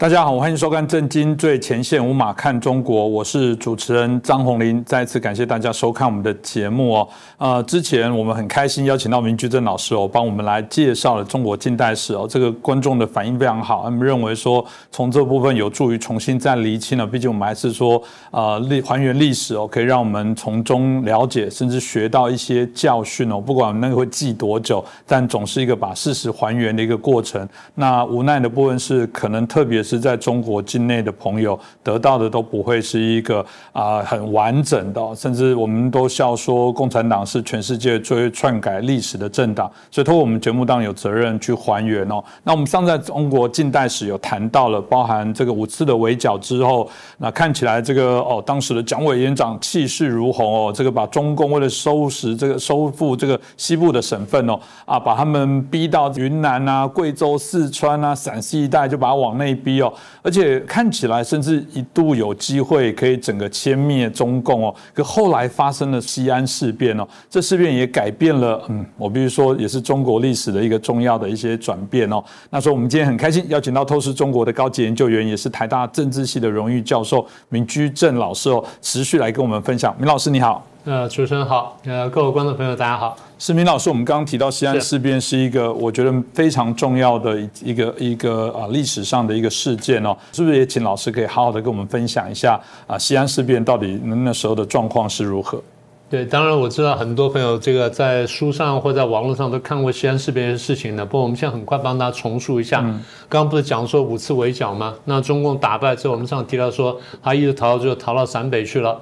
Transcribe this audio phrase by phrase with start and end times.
[0.00, 4.82] 大家好，欢迎收看《震惊最前线》，无马看中国，我是主持人张宏林。
[4.82, 7.08] 再次感谢大家收看我们的节目哦。
[7.36, 12.26] 呃，之前我们很开心邀请到明居正老师哦，帮我们来介绍了中国近代史哦。
[12.26, 17.06] 这个观众的反应非常好，他们认为说从这部分有助于重新再厘清了。
[17.06, 23.38] 毕竟我们还是说呃历还原历史哦，可以让我们从中了解，甚至学到一些教训哦。
[23.38, 27.46] 不管那个会记多久，但总是一个把事实还原的一个过程。
[27.74, 29.84] 那无奈的部分是可能特别。
[29.90, 42.22] 是在中国境内的朋友得到的都不会是一个啊很完整的，甚至我们都笑说共产党是全世界最篡改历史的政党，所以通过我们节目当然有责任去还原哦。
[42.44, 46.88] 那我们上在中国近代史有谈到了，包含这个五次的围剿之后，
[47.18, 59.79] 那看起来这个哦当时的蒋委员长气势如虹哦，这个把中共为了收拾这个收复这个西部的省份哦啊，把他们逼到云南啊、贵州、四川啊、陕西一带，就把他往内逼。
[60.22, 72.22] 而且看起来甚至一度有机会可以整个歼灭中共哦，可后来发生了西安事变哦，这事变也改变了，嗯，我必须说也是中国历史的一个重要的一些转变哦。
[72.50, 79.94] 那说我们今天很开心邀请到透视中国的高级研究员，也是台大政治系的荣誉教授明居正老师哦，持续来跟我们分享。
[79.98, 80.66] 明老师你好。
[80.86, 83.14] 呃，主持人好，呃，各位观众朋友大家好。
[83.38, 95.62] 施明老师，我们刚刚提到西安事变是一个我觉得非常重要的一个一个啊历史上的一个事件哦，是不是也请老师可以好好的跟我们分享一下啊西安事变到底那时候的状况是如何？
[96.08, 102.80] 对，当然我知道很多朋友这个在书上或在网络上都看过西安事变的事情的，不过我们现在很快帮大家重述一下。
[103.28, 104.94] 刚刚不是讲说五次围剿吗？
[105.04, 108.98] 那中共打败之后，我们上提到说他一直逃到最后逃到陕北去了。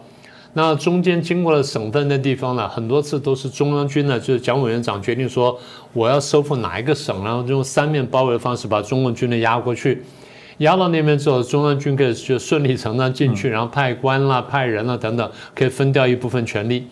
[0.59, 5.57] 那中间经过了省份的地方呢，很多次都是中央军呢，就是蒋委员长决定说
[5.93, 10.03] 我要收复哪一个省，然后用三面包围的方式把中共军队压过去，
[10.57, 16.89] 压到那边之后，中央军可以就顺理成章进去，然后派官啦、派人啦等等，可以分掉一部分权力。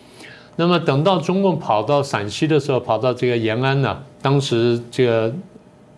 [0.55, 5.29] 那么等到中共跑到陕西的时候，跑到这个延安呢，当时这个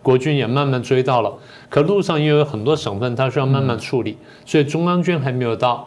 [0.02, 1.32] 国军也慢慢追到了，
[1.68, 5.86] 可路上因为有很多省份，他需要慢慢处理，所以中央军还没有到。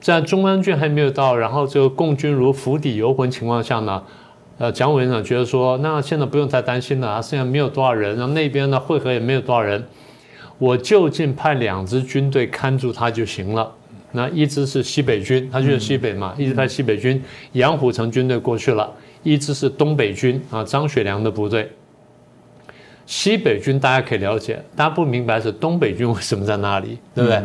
[0.00, 4.02] 在中央军还没有到，然后这个共军如釜底游魂情况下呢，
[4.58, 9.84] 呃，蒋委员长觉得说，那现在不用太担心了啊，现在没有多少人，然后那边呢汇合也没有多少人，
[10.58, 13.70] 我就近派两支军队看住他就行了。
[14.12, 17.22] 那一支是西北军，他就是西北嘛，一支派西北军，
[17.52, 18.90] 杨虎城军队过去了；
[19.22, 21.70] 一支是东北军啊，张学良的部队。
[23.06, 27.42] 西北军大家可以了解，大家不明白是东北军为什么在那里，对不对？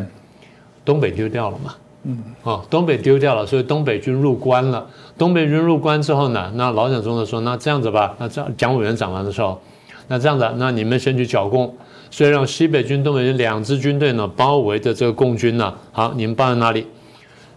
[0.84, 1.76] 东北丢掉了嘛。
[2.08, 4.86] 嗯，哦，东北丢掉了，所以东北军入关了。
[5.18, 9.60] 东北军入关之后呢，那老蒋中的说，那这样子吧，那这样蒋委员长了的时候，
[10.08, 11.76] 那这样子，那你们先去剿共，
[12.12, 15.74] 所以让西北军、东北军两支军队呢包围着这个共军呢。
[15.92, 16.86] 好，你们包在哪里？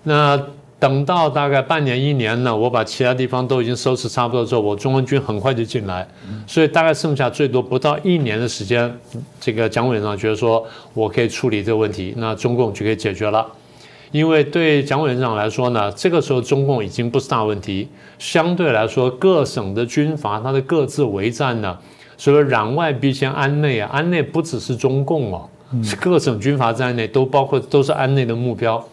[0.05, 0.41] 那
[0.79, 6.09] 等到大概半年、一年呢，我把其他地方都已经收拾差不多之后，我中央军很快就进来，
[6.47, 8.91] 所以大概剩下最多不到一年的时间，
[9.39, 13.45] 这个蒋委员长觉得说我可以处理这个问题，那中共就可以解决了。
[14.11, 17.89] 因为对蒋委员长来说呢，这个时候中共已经不是大问题。
[18.19, 21.79] 相对来说，各省的军阀他的各自为战呢，
[22.17, 25.49] 所以攘外必先安内啊，安内不只是中共哦，
[25.83, 28.85] 是各省军阀在内都包括都是安内的目标。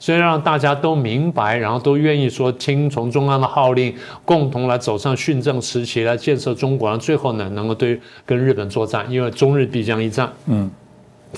[0.00, 10.30] 所以让大家都明白，然后都愿意说听从中央的号令，共同来走上训政时期来建设中国，然后最后呢能够对跟日本作战，因为中日必将一战。
[10.46, 10.70] 嗯，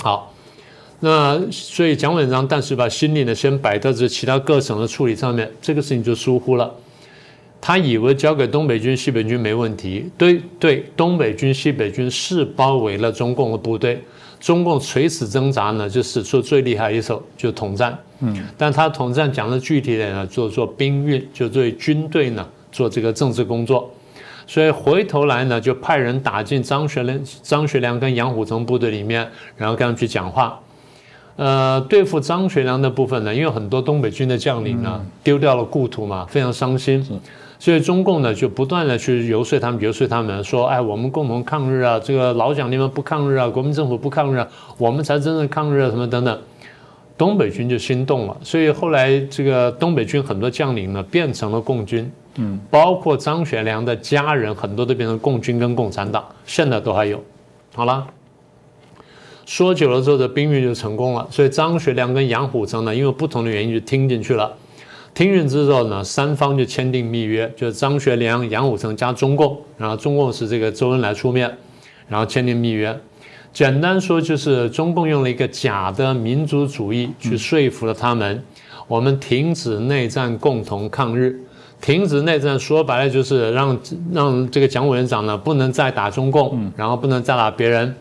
[0.00, 0.32] 好。
[1.00, 6.74] 那所以蒋委员长，但是把心里呢先摆到这其他各省的处理上面，这个事情就疏忽了。
[7.60, 14.00] 他以为交给东北军、西北军没问题，对对，东北军、西北军是包围了中共的部队，
[14.38, 17.98] 中共垂死挣扎呢，就使出最厉害一手，就统战。
[18.20, 23.90] 嗯，但他统战讲的具体点呢，做做兵运，就对军队呢做这个政治工作。
[24.46, 30.58] 所以回头来呢，就派人打进张学良、张学良跟杨虎城部队里面，然后跟他们去讲话。
[31.36, 37.04] 呃，对付张学良的部分呢，因为很多东北军的将领呢丢掉了故土嘛，非常伤心，
[37.58, 44.48] 所以中共呢就不断的去游说他们，游说他们说，哎，我们共同抗日啊，这个老蒋你们不抗日啊，国民政府不抗日，啊，
[44.78, 46.38] 我们才真正抗日啊，什么等等，
[47.18, 57.22] 东北军就心动了，所以后来这个东北军很多将领呢变成了共军，嗯，包括张学良的家人很多都变成共军跟共产党，现在都还有，
[57.74, 58.06] 好了。
[59.46, 61.26] 说久了之后，这兵运就成功了。
[61.30, 64.52] 所以张学良跟杨虎城呢，因为不同的原因就听进去了。
[65.14, 71.50] 听进之后呢，三方就签订密约，就是张学良、杨虎城加中共，然后中共是这个周恩来出面，
[72.08, 72.94] 然后签订密约。
[73.52, 78.42] 简单说就是中共用了一个假的民族主义去说服了他们，
[78.88, 81.40] 我们停止内战，共同抗日。
[81.80, 83.78] 停止内战说白了就是让
[84.12, 87.94] 让这个蒋委员长呢不能再打中共，然后不能再打别人，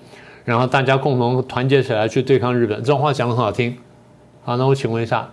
[0.45, 2.77] 然后大家共同团结起来去对抗日本。
[2.79, 3.75] 这种话讲得很好听。
[4.43, 5.29] 好，那我请问一下，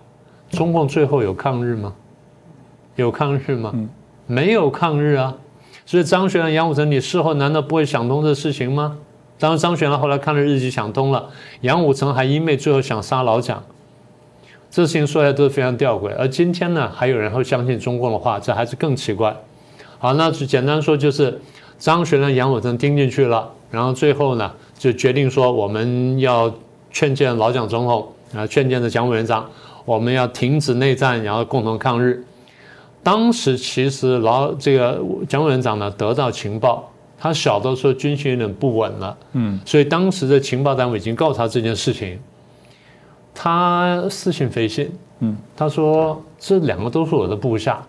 [0.50, 1.94] 中共最后有抗日吗？
[2.96, 3.72] 有抗日吗？
[4.26, 5.34] 没有抗日啊。
[5.84, 8.98] 所以张学良、杨虎城，你事后难道不会想通这事情吗？
[9.38, 11.28] 当然，张学良后来看了日记想通了，
[11.62, 13.62] 杨虎城还因为最后想杀老蒋，
[14.70, 16.14] 这事情说来都是非常吊诡。
[16.16, 19.36] 而今天呢，还有人会相信中共的话，这还是更奇怪。
[19.98, 21.40] 好，那就简单说，就是
[21.76, 24.52] 张学良、杨虎城盯进去了，然后最后呢，
[24.82, 26.52] 就决定说我们要
[26.90, 29.48] 劝谏老蒋总统啊，劝谏的蒋委员长，
[29.84, 32.24] 我们要停止内战，然后共同抗日。
[33.00, 42.18] 当时其实老这个蒋委员长呢得到情报，他晓得说军情有点不稳了，嗯，所以当时的情报单位已经告诉他这件事情，
[43.32, 44.90] 他似信非信，
[45.20, 47.86] 嗯，他说这两个都是我的部下，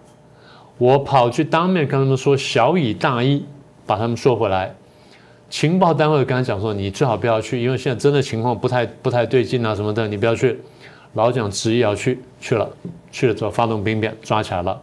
[0.77, 3.43] 我跑去当面跟他们说小以大义，
[3.87, 4.75] 把他们说回来，
[5.53, 10.59] 情报单位跟他讲说你最好不要去，因为现在真的情况不太不太对劲啊什么的，你不要去，
[11.13, 12.67] 老蒋执意要去，去了，
[13.11, 14.81] 去了之后发动兵变，抓起来了。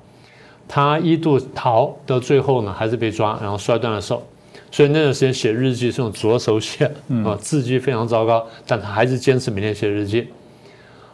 [0.68, 4.22] 他一度逃，到最后呢，还是被抓，然后摔断了手。
[4.70, 6.84] 所以那段时间写日记是用左手写，
[7.24, 10.28] 啊，字迹非常糟糕，但他还是坚持每天写日记。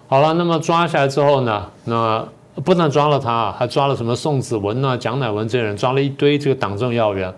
[0.07, 2.29] 好了，那么抓起来之后呢，那
[2.63, 7.33] 不但抓了他，还抓了什么宋子文啊、蒋乃文这些人，抓了一堆这个党政要员。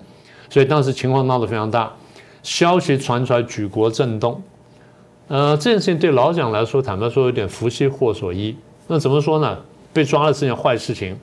[0.50, 1.92] 所以当时情况闹得非常大，
[2.42, 4.42] 消息传出来，举国震动。
[5.28, 8.56] 呃，这件事情对老蒋来说，坦白说有点福兮祸所依。
[8.86, 9.58] 那怎么说呢？
[9.92, 11.16] 被抓了是件坏事情。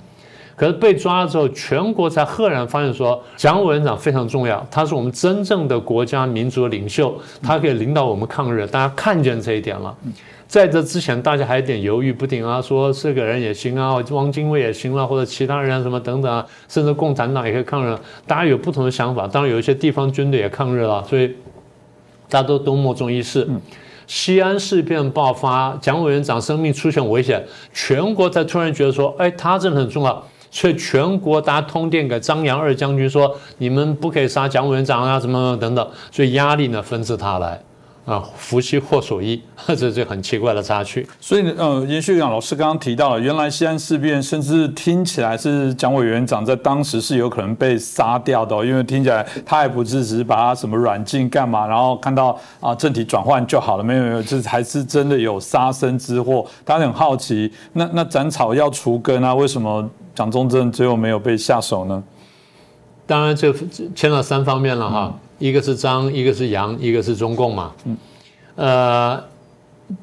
[0.56, 8.66] 可是被抓了之后，全国才赫然发现说，蒋委员长非常重要，他是我们真正的国家民族领袖，他可以领导我们抗日。
[8.68, 9.94] 大家看见这一点了。
[10.48, 17.98] 在这之前，大家还有点犹豫不定啊，说这个人也行啊，汪精卫也行了，或者其他人什么等等啊，甚至共产党也可以抗日。
[18.28, 21.28] 大家有不同的想法，当然有一些地方军队也抗日了，所以
[22.30, 23.48] 大家都都莫衷一是。
[24.08, 27.44] 西安事变爆发，蒋委员长生命出现危险，
[27.74, 30.24] 全国才突然觉得说，哎，他真的很重要。
[30.52, 37.60] 所以全国大家通电给张杨二将军说：“你们不可以杀蒋委员长啊，什么等等。”所以压力呢分至他来，
[38.06, 41.08] 啊，福兮祸所依， 这这很奇怪的插曲。
[41.20, 56.46] 所以呃，延续杨老师刚刚提到了，原来西安事变甚至听起来是蒋委员长在当时是有可能被杀掉的，因为听起来他也不是只是把他什么软禁干嘛，然后看到啊政体转换就好了，没有没有，这还是真的有杀身之祸。
[56.64, 59.90] 大家很好奇，那那斩草要除根啊，为什么？
[60.16, 62.02] 蒋中正最后没有被下手呢？
[63.06, 63.54] 当然，这
[63.94, 67.74] 牵了三方面了哈，一个是张，一个是杨，一个是中共嘛。
[67.86, 67.98] 嗯，
[68.56, 69.24] 呃，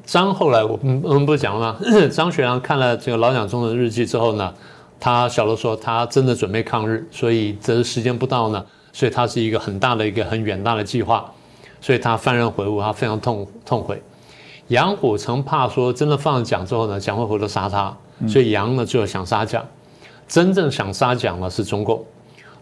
[0.05, 1.79] 张后来我我们不是讲了吗？
[2.11, 4.53] 张学良看了这个老蒋中的日记之后呢，
[4.99, 11.31] 他晓得说他真的准备抗日，所以这时间不到呢，所以他是一个很大的一个很远大的计划，
[11.81, 14.01] 所以他幡然悔悟，他非常痛痛悔。
[14.69, 17.95] 杨虎城怕说真的放了蒋之后呢，蒋会回头杀他，
[18.27, 19.65] 所以杨呢就想杀蒋。
[20.25, 22.03] 真正想杀蒋的是中共，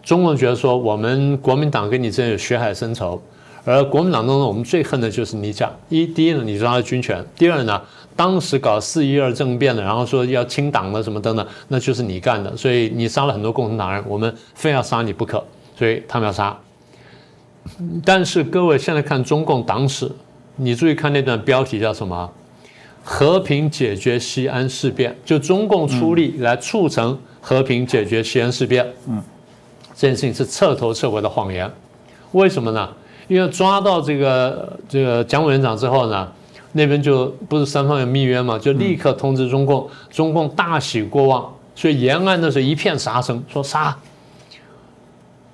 [0.02, 3.20] 中共觉得说我们国民党跟你之间有血海深仇，
[3.64, 5.70] 而国民党当中我们最恨的就是你讲。
[5.88, 7.80] 一第一呢，你抓了军权；第二呢，
[8.16, 12.56] 当时搞四一二政变的，然后说要清党的什么等等，那就是你干的。
[12.56, 15.42] 所以你杀了很多共产党人，我们非要杀你不可，
[15.78, 16.58] 所以他们要杀。
[18.04, 20.10] 但是各位现在看中共党史，
[20.56, 22.28] 你注意看那段标题叫什么？
[23.04, 27.16] 和平解决西安事变，就中共出力来促成。
[27.44, 29.20] 和平解决西安事变，嗯，
[29.94, 31.70] 这件事情是彻头彻尾的谎言。
[32.32, 32.88] 为什么呢？
[33.28, 36.28] 因为抓到这个这个蒋委员长之后呢，
[36.72, 43.96] 那边就不是三方有密约嘛，就立刻通知中共，中共大喜过望，所以延安那时候一片杀声，说杀。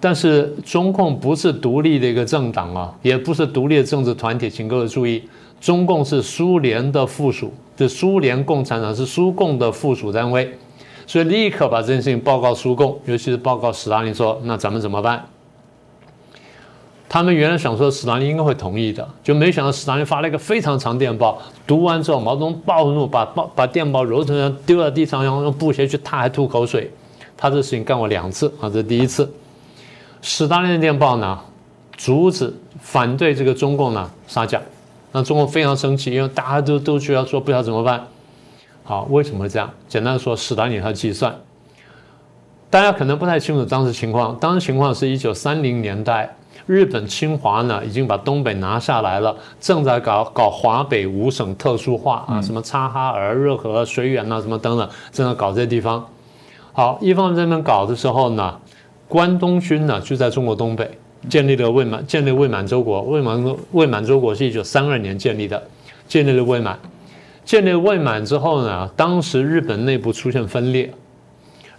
[0.01, 5.23] 但是中共不是独立的一个政党啊，也不是独立的政治团体，请各位注意，
[5.61, 10.57] 中共是苏联的附属，是苏联共产党是苏共的附属单位。
[11.09, 15.25] 所以立刻把这件事情报告苏共，尤其是报告斯大林，说那咱们怎么办？
[17.09, 21.41] 他们原来想说斯大林应该会同意的，就没想到斯大林发了一个非常长电报。
[21.67, 26.93] 读完之后，毛泽东暴怒，把报把电报揉成丢在地上，然后用布鞋去踏，还吐口水。
[27.39, 29.33] 他这事情干过两次啊，这是第一次。
[30.21, 31.39] 斯大林的电报呢，
[31.97, 34.61] 阻止反对这个中共呢杀价，
[35.11, 38.07] 让中共非常生气，因为大家都都需要说，不知道怎么办。
[38.89, 39.71] 好，为什么会这样？
[39.87, 41.39] 简单的说，史达林他计算，
[42.71, 44.35] 大家可能不太清楚当时情况。
[44.41, 56.03] 当时情况是一九三零年代，日本侵华呢已经把东北拿下来了，正在搞搞华北五省特殊化啊，什么察哈尔、热河、绥远呐，什么等等，正在搞这些地方。
[56.73, 58.59] 好，一方面在那边搞的时候呢，
[59.07, 60.91] 关东军呢就在中国东北
[61.29, 63.03] 建立了未满，建立未满洲国。
[63.03, 65.63] 未满未满洲国是一九三二年建立的，
[66.09, 66.79] 建立了未满。
[67.49, 70.93] 建立未满之后呢，当时日本内部出现分裂。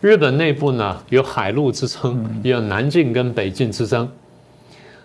[0.02, 4.10] 日本内部呢有海陆之争，也有南进跟北进之争。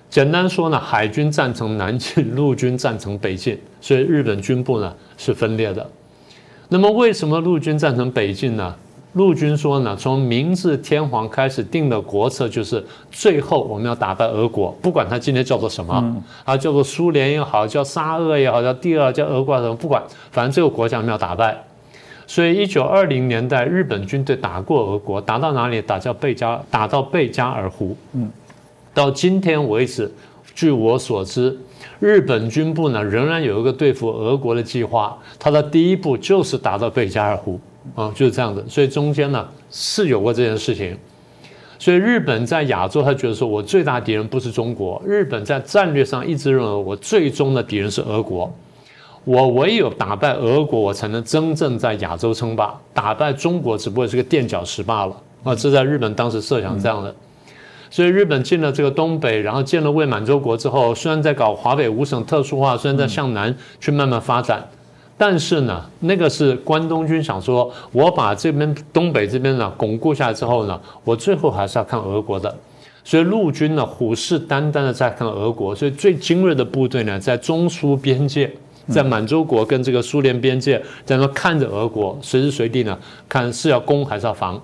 [0.08, 5.86] 简单说呢，海军赞成南进，陆军赞成北进，所以日本军部呢是分裂的。
[6.70, 8.74] 那么为什么陆军赞成北进呢？
[9.14, 21.56] 陆军说呢，从明治天皇开始定的国策就是最后我们要打败俄国，不管他今天叫做什么啊，叫做苏联也好，叫沙俄也好，叫第二叫俄国什么，不管，反正这个国家我们要打败。
[22.26, 25.82] 所以，一九二零年代，日本军队打过俄国，打到哪里？
[25.82, 27.94] 打到贝加，打到贝加尔湖。
[28.14, 28.30] 嗯，
[28.94, 30.10] 到今天为止，
[30.54, 31.54] 据我所知，
[32.00, 35.16] 日本军部呢仍然有一个对付俄国的计划。
[35.38, 37.60] 它的第一步就是打到贝加尔湖
[37.94, 38.64] 啊，就是这样的。
[38.68, 40.96] 所以中间呢是有过这件事情。
[41.78, 45.02] 所以日本在亚洲，他觉得说我最大敌人不是中国。
[45.04, 48.50] 日本在战略上一直认为，我最终的敌人是俄国。
[49.24, 52.78] 我唯有打败俄国，我才能真正在亚洲称霸。
[52.92, 55.54] 打败中国只不过是个垫脚石罢了啊！
[55.54, 57.14] 这在日本当时设想这样的。
[57.90, 64.66] 所以日本进了这个东北，然后建了伪满洲国之后，虽然在搞华北五省特殊化，虽然在向南去慢慢发展，
[65.16, 72.54] 但是呢，那个是关东军想说，我把这边东北这边呢巩固下来之后呢，我最后还是要看俄国的。
[73.04, 78.50] 所以陆军呢虎视眈眈的在看俄国，所以最精锐的部队呢在中苏边界。
[78.86, 84.60] 在满洲国跟这个苏联边界，在那看着俄国，随时随地呢，看是要攻还是要防。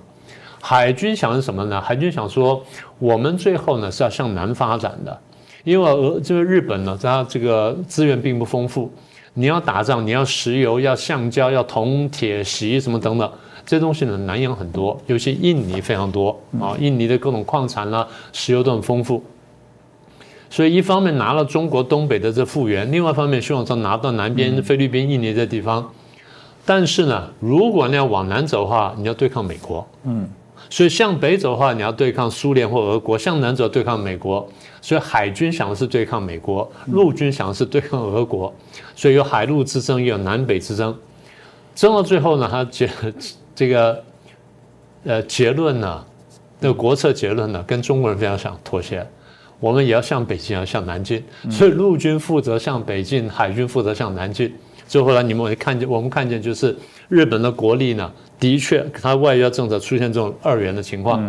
[0.60, 1.80] 海军想什么呢？
[1.80, 2.62] 海军想说，
[2.98, 5.18] 我们最后呢是要向南发展的，
[5.64, 8.92] 因为俄就是日本呢，它这个资源并不丰富。
[9.34, 13.30] 你要打仗，你要石油，要橡胶，要铜、铁、锡什么等等，
[13.64, 19.22] 这东西呢南洋很多，尤其印尼非常多啊，印尼的各种矿产啦，石油都很丰富。
[20.50, 25.92] 所以一方面拿了中国东北的这复原，另外一方面希望说拿到南边菲律宾、印尼这地方。
[26.66, 29.86] 但是呢，如果你要往南走的话，你要对抗美国。
[30.04, 30.28] 嗯。
[30.70, 34.48] 所以向北走的话，你要对抗苏联或俄国；向南走对抗美国。
[34.80, 38.54] 所以海军想的是对抗美国，陆军想的是对抗俄国。
[38.96, 40.96] 所以有海陆之争，也有南北之争。
[41.74, 42.88] 争到最后呢，他结
[43.54, 44.02] 这个
[45.04, 46.02] 呃结论呢，
[46.60, 49.06] 那个国策结论呢，跟中国人非常想妥协。
[49.58, 54.54] 我们也要向北进，要向南进，所以陆军负责向北进，海军负责向南进。
[54.90, 56.76] 最后来你们会看见，我们看见就是
[57.08, 61.22] 日本的国力呢，的确，它外交政策出现这种二元的情况。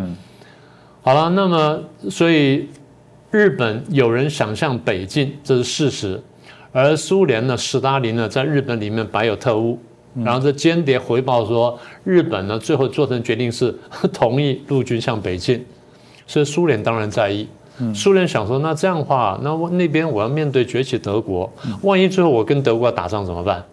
[1.04, 2.68] 好了，那么所以
[3.30, 6.20] 日本有人想向北进，这是事实。
[6.72, 9.78] 而苏联呢，斯大林呢，在日本里面摆有特务，
[10.16, 13.78] 然后这间谍回报说，日本呢最后做成决定是
[14.12, 15.64] 同意陆军向北进，
[16.26, 17.48] 所以苏联当然在意。
[17.94, 23.64] 苏联想说，那这样的话，那我那边我要面对崛起德国，万一最后我跟德国打仗怎么办？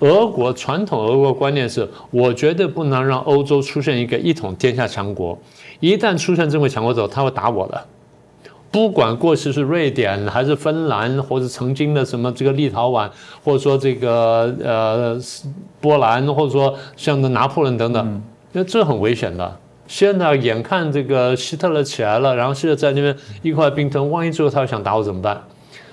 [0.00, 5.38] 俄国传统俄国观念是，我绝对不能让欧洲出现一个一统天下强国，
[5.80, 7.80] 一旦出现这么强国之后，他会打我的。
[8.70, 13.08] 不管过去是瑞典还是芬兰，或者曾经的什么这个立陶宛，
[13.44, 15.16] 或者说这个呃
[15.80, 19.56] 波兰，或者说像个拿破仑等等，那这很危险的。
[19.86, 25.42] 现在眼看这个希特勒起来了，然后希特在那边一块兵吞，万一最后他想打我怎么办？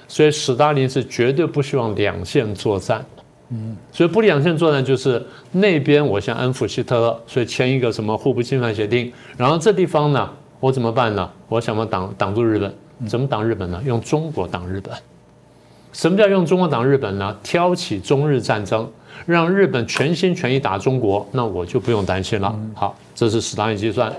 [0.08, 3.06] 所以斯大林是绝对不希望两线作战。
[3.50, 5.22] 嗯，所以不两线作战就是
[5.52, 9.12] 那边我先安抚希特勒，所以签一个什么互不侵犯协定。
[9.38, 10.30] 然后这地方呢，
[10.60, 11.30] 我怎么办呢？
[11.50, 12.74] 我想要挡挡住日本，
[13.10, 13.82] 怎么挡日本呢？
[13.86, 14.94] 用中国挡日本。
[15.92, 17.36] 什么叫用中国挡日本呢？
[17.44, 18.90] 挑起中日战争。
[19.26, 22.54] 让日本全心全意打中国，那我就不用担心了。
[22.74, 24.12] 好，这是史达林计算。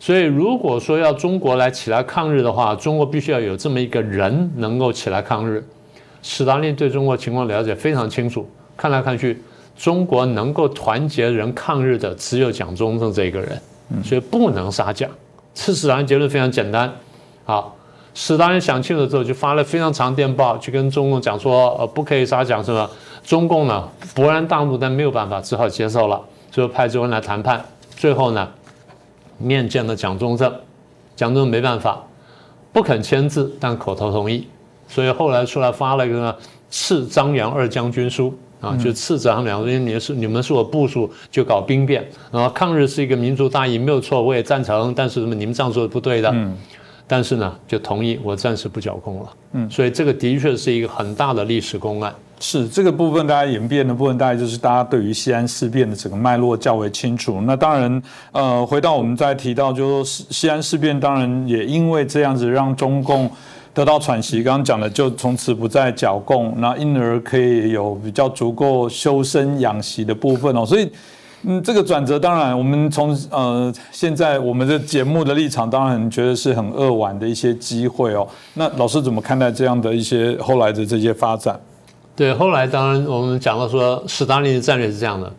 [0.00, 5.64] 所以，如果说要中国来起来抗日的话，中国必须要有这么一个人能够起来抗日。
[6.22, 9.42] 史达林对中国情况了解非常清楚，看来看去，
[9.76, 13.60] 中国能够团结人抗日的只有蒋中正这一个人，
[14.04, 15.10] 所以不能杀蒋。
[15.54, 16.92] 这史达林结论非常简单。
[17.44, 17.76] 好，
[18.14, 22.90] 史达林想清楚之后，就发了非常长电报，去跟中共讲说，呃，不可以杀蒋，是吧？
[23.24, 27.64] 中共呢勃然大怒，但没有办法，只好接受了，最后派周恩来谈判，
[27.96, 28.48] 最后呢
[29.36, 30.52] 面见了蒋中正，
[31.14, 32.02] 蒋中正没办法，
[32.72, 34.46] 不肯签字，但口头同意，
[34.88, 36.34] 所以后来出来发了一个呢
[36.70, 46.34] 赐张杨二将军书啊，就赐张两个人，你是你们是我部署就搞兵变，然后抗日是一个民族大义，没有错，我也赞成，但是什么你们这样做是不对的。
[47.08, 49.28] 但是呢，就同意我暂时不剿共了。
[49.54, 52.14] 嗯，所以这个的确是一个很大的历史公案。
[52.40, 57.40] 是这个部分，大家演变的部分，大概就是大家对于西安事变的整个脉络较为清楚。
[57.40, 63.28] 那当然，呃，回到我们再提到，就说西西安事变，当然也因为这样子让中共
[63.74, 64.40] 得到喘息。
[64.40, 70.64] 刚刚讲的，就从此不再剿共，那因而可以有比较足够修身养息的部分哦。
[70.64, 70.88] 所以，
[71.42, 78.26] 嗯，这个转折，当然我们从呃现在我们的节目的立场，当然觉得是很扼腕的一些机会哦。
[78.54, 81.58] 那老师怎么看待这样的一些后来的这些发展？
[82.16, 85.32] 对，后来当然我们讲到说，斯大林的战略是这样的。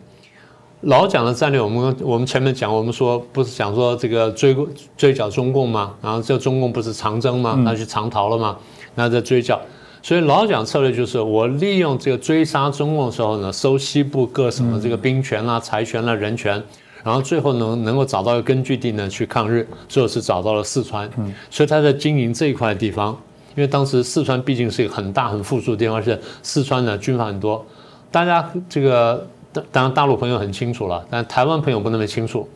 [0.82, 4.56] 老蒋的战略，我们我们前面讲，我们说不是讲说这个追
[4.96, 5.92] 追剿中共吗？
[6.00, 7.60] 然后这中共不是长征吗？
[7.62, 8.56] 那就长逃了吗？
[8.94, 9.60] 那在追剿。
[10.02, 16.62] 所以老蒋策略就是我利用这个追杀中共的时候呢，收西部各省的这个兵权啦、财权啦、人权，
[17.04, 21.08] 然后最后能能够找到一个根据地呢去抗日，最后是找到了四川。
[21.50, 23.16] 所以他在经营这一块地方。
[23.56, 27.62] 因为当时四川毕竟是一个很大很富庶的地方，而且四川的军阀很多。
[28.10, 29.26] 大家这个
[29.72, 32.48] 当然大陆朋友很清楚了，但台湾朋友不那么清楚。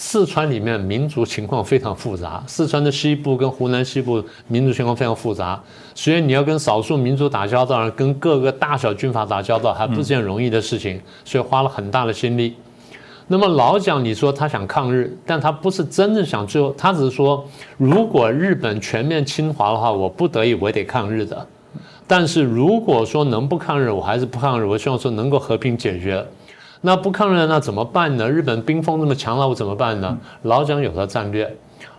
[0.00, 5.60] 四川里面民族情况非常复杂，四川的西部跟湖南西部民族情况非常复杂，
[5.92, 12.54] 所以你要跟少数民族打交道，跟各个大小军阀打交道，还不是件容易的事情，所以花了很大的心力。
[13.26, 17.44] 那么老蒋，你说他想抗日，但他不是真正想最后，他只是说，
[17.76, 21.44] 如果日本全面侵华的话，我不得已我也得抗日的。
[22.06, 24.64] 但是如果说能不抗日，我还是不抗日。
[24.64, 26.24] 我希望说能够和平解决。
[26.80, 28.28] 那不抗日那怎么办呢？
[28.28, 30.16] 日本兵锋那么强了，我怎么办呢？
[30.42, 31.56] 老蒋有他战略，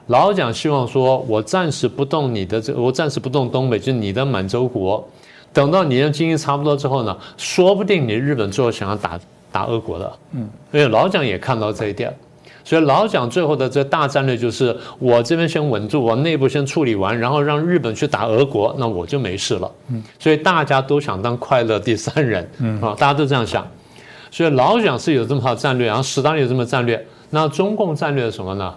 [0.08, 5.08] 老蒋希望说，我暂时不动你的这，我暂时不动东北，就是你的满洲国，
[5.54, 9.20] 等到你的经济差不多之后呢，说不定你日本最后想要打。
[9.52, 12.16] 打俄国的，嗯，因为老蒋也看到这一点，
[12.64, 23.68] 所以老蒋最后的这大战略就是，我这边先稳住，我内部先处理完，然后让日本去打俄国，那我就没事了，嗯，所以大家都想当快乐第三人，嗯啊，大家都这样想，
[24.32, 28.74] 所以老蒋是有这么好战略，然后史达林有这么战略，那中共战略是什么呢？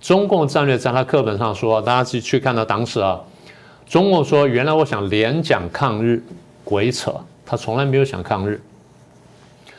[0.00, 3.20] 中共战略在他课本上说，大家去去看到党史啊，
[3.86, 6.22] 中共说原来我想联蒋抗日，
[6.64, 7.14] 鬼扯，
[7.44, 8.60] 他从来没有想抗日。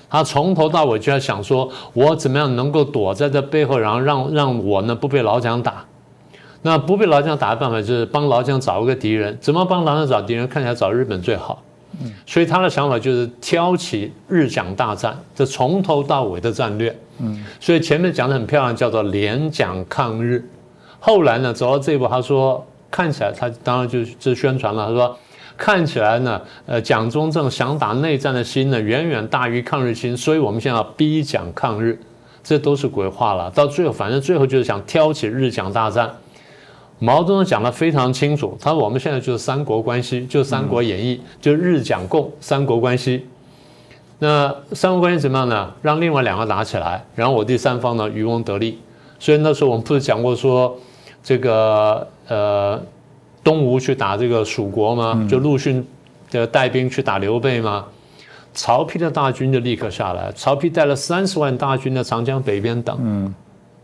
[0.10, 5.86] 他从头到尾就在想说，我怎么样能够躲在这背后，然后让让我呢不被老蒋打。
[6.64, 9.38] 那不被老蒋打的办法就是帮老蒋找一个敌人。
[9.40, 10.48] 怎么帮老蒋找敌人？
[10.48, 11.62] 看起来找日本最好。
[12.26, 16.96] 所以他的想法就是挑起日蒋大战，这从头到尾的战略。
[17.20, 17.46] 嗯。
[17.60, 20.48] 所以前面讲的很漂亮，叫做联蒋抗日。
[21.00, 25.18] 后来呢，走到这一步，他说看起来他当然就就宣传了，他说。
[25.60, 32.00] 看起来呢，呃，蒋中正想打内战的心呢，远远大于抗日心，所以我们现在要逼蒋抗日，
[32.44, 33.50] 这都是鬼话了。
[33.50, 36.12] 到最后，反正最后就是想挑起日蒋大战。
[37.00, 43.26] 毛泽东讲得非常清楚，他说我们现在就是三国关系，就《三国演义》，就日蒋共三国关系。
[44.20, 45.74] 那三国关系怎么样呢？
[45.82, 48.80] 让另外两个打起来，然后我第三方呢渔翁得利。
[49.20, 50.76] 所以那时候我们不是讲过说，
[51.24, 52.82] 这个呃。
[53.44, 55.26] 东吴去打这个蜀国吗？
[55.30, 55.82] 就陆逊
[56.30, 57.86] 的带兵去打刘备吗？
[58.54, 60.30] 曹丕的大军就立刻下来。
[60.36, 62.98] 曹丕带了三十万大军在长江北边等。
[63.00, 63.34] 嗯，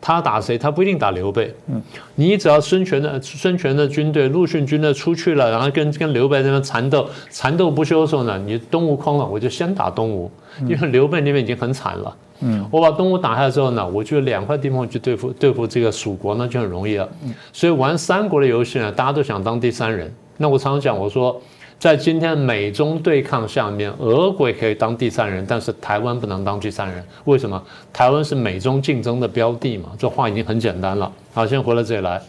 [0.06, 0.58] 他打谁？
[0.58, 1.56] 他不一定打刘备。
[1.68, 1.82] 嗯，
[2.16, 10.30] 你只要孙权的孙权的军队、陆逊军队出去了，然后跟跟刘备那边缠斗，缠斗不休的时候呢，你东吴空了，我就先打东吴，
[10.68, 12.14] 因为刘备那边已经很惨了。
[12.42, 17.08] 嗯，我把东吴打下来之后呢，我就两块地方去对付对付这个蜀国，呢就很容易了。
[17.54, 20.14] 所以玩三国的游戏呢，大家都想当第三人。
[20.36, 21.42] 那我常常讲，我说
[21.84, 27.04] 在今天美中对抗下面，俄国可以当第三人，但是台湾不能当第三人。
[27.26, 27.62] 为什么？
[27.92, 29.90] 台湾是美中竞争的标的嘛。
[30.00, 31.12] 这话已经很简单了。
[31.34, 32.22] 好，先回到这里来。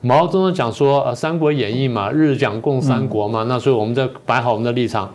[0.00, 5.12] 毛泽东讲说，呃，《三国演义》嘛，日讲共三国嘛，那所以我们在摆好我们的立场。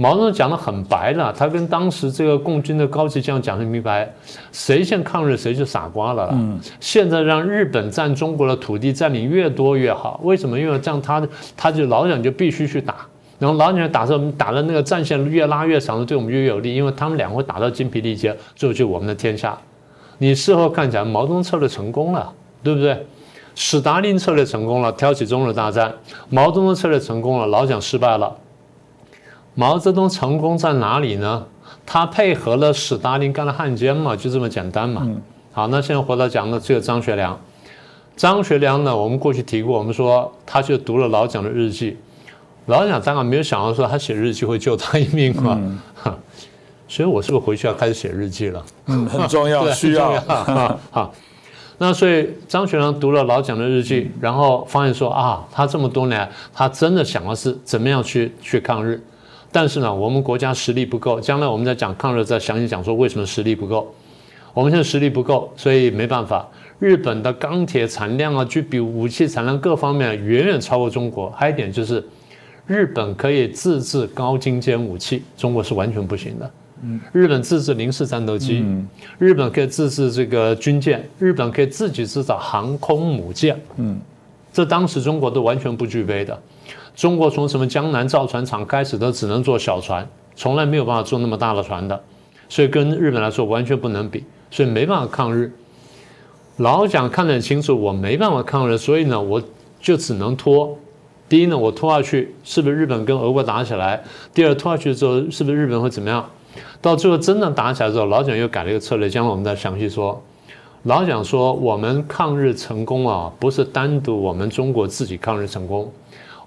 [0.00, 4.08] 毛泽东讲的很白了，他跟当时这个共军的高级将领讲的明白，
[4.52, 6.38] 谁先抗日谁就傻瓜了啦。
[6.78, 10.56] 现在让日本占中国的土地占领越多越好，为什么？
[10.56, 12.94] 因为这样他他就老蒋就必须去打，
[13.40, 19.58] 然后老蒋打着打的那个战线越拉越长，对我们越有利，因为他们两个会打到精疲力竭，最后就我们的天下。
[20.18, 22.32] 你事后看起来，毛泽东策略成功了，
[22.62, 23.04] 对不对？
[23.56, 25.90] 史达林策略成功了，挑起中日大战；
[26.28, 28.32] 毛泽东策略成功了，老蒋失败了。
[29.58, 31.44] 毛泽东成功在哪里呢？
[31.84, 35.04] 他配合了史达林干了汉奸嘛，就这么简单嘛。
[35.50, 37.36] 好，那现在回到讲的只有张学良。
[38.14, 41.96] 张学良呢，我们过去提过，我们说他就读了老蒋的日记。
[42.66, 45.60] 老蒋当然没有想到说他写日记会救他一命嘛。
[46.86, 48.64] 所以我是不是回去要开始写日记了？
[48.86, 50.14] 嗯，很重要， 需要。
[50.92, 51.12] 好，
[51.78, 59.02] 那所以张学良读了老蒋的日记，然后发现说啊，他这么多年，他真的想的是怎么样去去抗日，
[59.50, 63.92] 但是呢，我们国家实力不够，将来我们在讲抗日再详细讲说为什么实力不够。
[64.54, 66.48] 我们现在实力不够，所以没办法。
[66.80, 71.30] 日本的钢铁产量啊，就比武器产量各方面远远超过中国。
[71.30, 72.04] 还有一点就是，
[72.66, 76.50] 日本可以自制高精尖武器，中国是完全不行的。
[76.82, 78.64] 嗯，日本自制零式战斗机，
[79.18, 83.60] 日本可以自制这个军舰，日本可以自己制造航空母舰。
[83.76, 83.98] 嗯，
[84.52, 86.40] 这当时中国都完全不具备的。
[86.98, 92.02] 中国从什么江南造船厂开始，都只能做小船，从来没有办法做那么大的船的，
[92.48, 95.52] 所以跟日本来说完全不能比，所以没办法抗日。
[96.56, 99.40] 老蒋看得很清楚，我没办法抗日，所以呢，我
[99.80, 100.76] 就只能拖。
[101.28, 104.02] 第一呢，我拖下去，是不是日本跟俄国打起来？
[104.34, 106.28] 第二，拖下去之后，是不是日本会怎么样？
[106.82, 110.20] 到最后真的打起来之后，老蒋又改了一个策略，将来我们再详细说。
[110.82, 115.92] 老蒋说，我们抗日成功啊，不是单独我们中国自己抗日成功，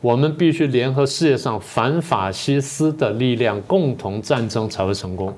[0.02, 5.34] 我们必须联合世界上反法西斯的力量，共同战争才会成功。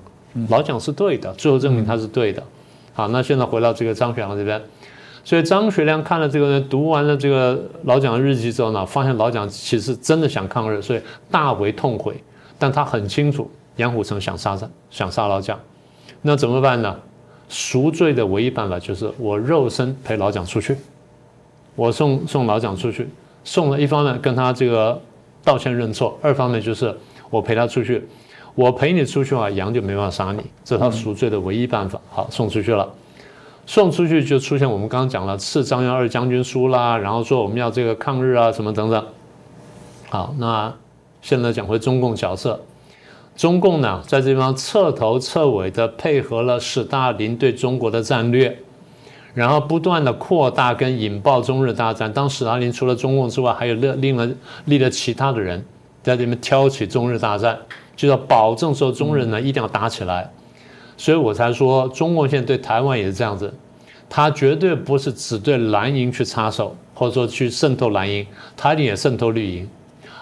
[0.48, 2.42] 老蒋是对的，最后证明他是对的。
[2.94, 4.62] 好，那现在回到这个张学良这边，
[5.24, 12.16] 所以张学良看了这个，读完了这个老蒋的日记之后呢，发现老蒋其实真的想抗日，所以大为痛悔。
[12.58, 15.60] 但他很清楚杨虎城想杀他，想杀老蒋，
[16.22, 16.98] 那怎么办呢？
[17.50, 20.78] 赎罪的唯一办法就是我肉身陪老蒋出去，
[21.76, 23.10] 我送送老蒋出去，
[23.44, 25.02] 送了一方面跟他这个
[25.44, 26.96] 道歉认错，二方面就是
[27.30, 28.08] 我陪他出去。
[28.56, 32.00] 我陪你出去啊，羊就没办法杀你，这是他赎罪的唯一办法。
[32.12, 32.88] 好，送出去了，
[33.66, 39.04] 送出去就出现我们刚刚讲了赐张杨二将军书啦，然后说我们要这个抗日啊什么等等。
[40.10, 40.72] 好，那
[41.24, 42.62] 现在讲回中共角色，
[43.36, 48.60] 中共呢在这地方彻头彻尾的配合了史大林对中国的战略，
[49.34, 52.12] 然后不断的扩大跟引爆中日大战。
[52.12, 54.28] 当史大林除了中共之外，还有另另了
[54.66, 55.64] 立了其他的人
[56.02, 57.58] 在这边挑起中日大战。
[57.96, 60.28] 就要保证说中日呢一定要打起来，
[60.98, 63.54] 所以我才说中共现在对台湾也是这样子，
[64.10, 68.26] 他绝对不是只对蓝营去插手，或者说去渗透蓝营，
[68.58, 69.70] 他一定也渗透绿营。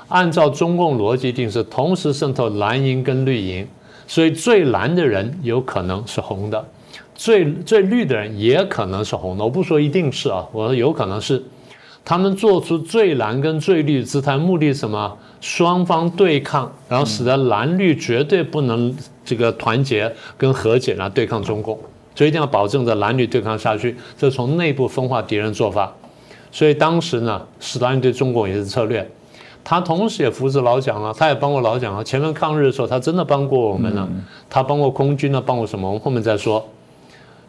[0.09, 3.65] 按照中共逻辑，一定是同时渗透蓝营跟绿营，
[4.05, 6.65] 所以最蓝的人有可能是红的，
[7.21, 9.43] 最最绿的人也可能是红的。
[9.43, 11.43] 我不说一定是啊，我说有可能是。
[12.03, 15.15] 他们做出最蓝跟最绿姿态，目的是什么？
[15.39, 18.91] 双方对抗，然后使得蓝绿绝对不能
[19.23, 21.77] 这个团结跟和解来对抗中共，
[22.15, 25.93] 所以一定要保证着蓝绿对抗下去，这是从内部分化敌人做法。
[26.51, 29.07] 所以当时呢，史大林对中共也是策略，
[29.63, 32.03] 他同时也扶持老蒋啊，他也帮过老蒋啊。
[32.03, 34.09] 前面抗日的时候，他真的帮过我们了，
[34.49, 35.87] 他帮过空军呢，帮过什么？
[35.87, 36.67] 我们后面再说。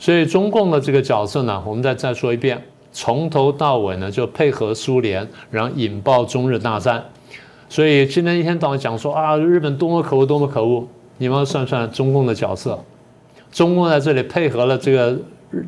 [0.02, 2.60] 所以中共的这个角色呢，我们再再说一遍。
[2.90, 7.04] 从头到尾呢，就配合苏联，然后引爆中日大战。
[7.68, 10.84] 所以今天一天到晚讲说啊，日本多么可恶，多么可恶。
[11.18, 12.82] 你们算算中共的角色，
[13.52, 15.16] 中共在这里配合了这个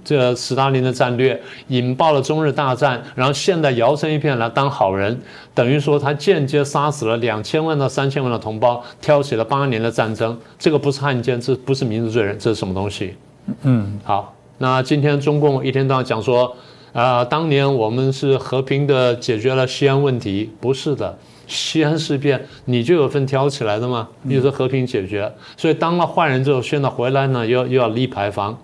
[0.05, 5.17] 这个斯大林的战略，引爆了中日大战，然后现在摇身一变来当好人，
[5.55, 10.37] 等于说他间接杀死了两千万到三千万的同胞，挑起了八年的战争。
[10.59, 13.15] 这个不是汉奸，这不是民族罪人，这是什么东西？
[13.63, 16.57] 嗯，好，那今天中共一天到晚讲说。
[16.95, 24.09] 啊，当年我们是和平的解决了西安问题，不是的，西安事变你就有份挑起来的吗？
[24.23, 28.57] 你说和平解决，所以当了坏人之后，现在回来呢，又又要立牌坊。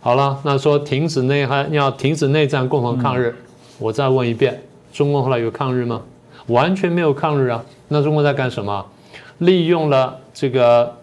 [0.00, 3.36] 好了，那说停止内涵，要停止内战，共同抗日。
[3.78, 6.00] 我再问一遍，中共后来有抗日吗？
[6.46, 7.62] 完全没有抗日啊。
[7.88, 8.86] 那中共在干什么？
[9.36, 10.96] 利用了这个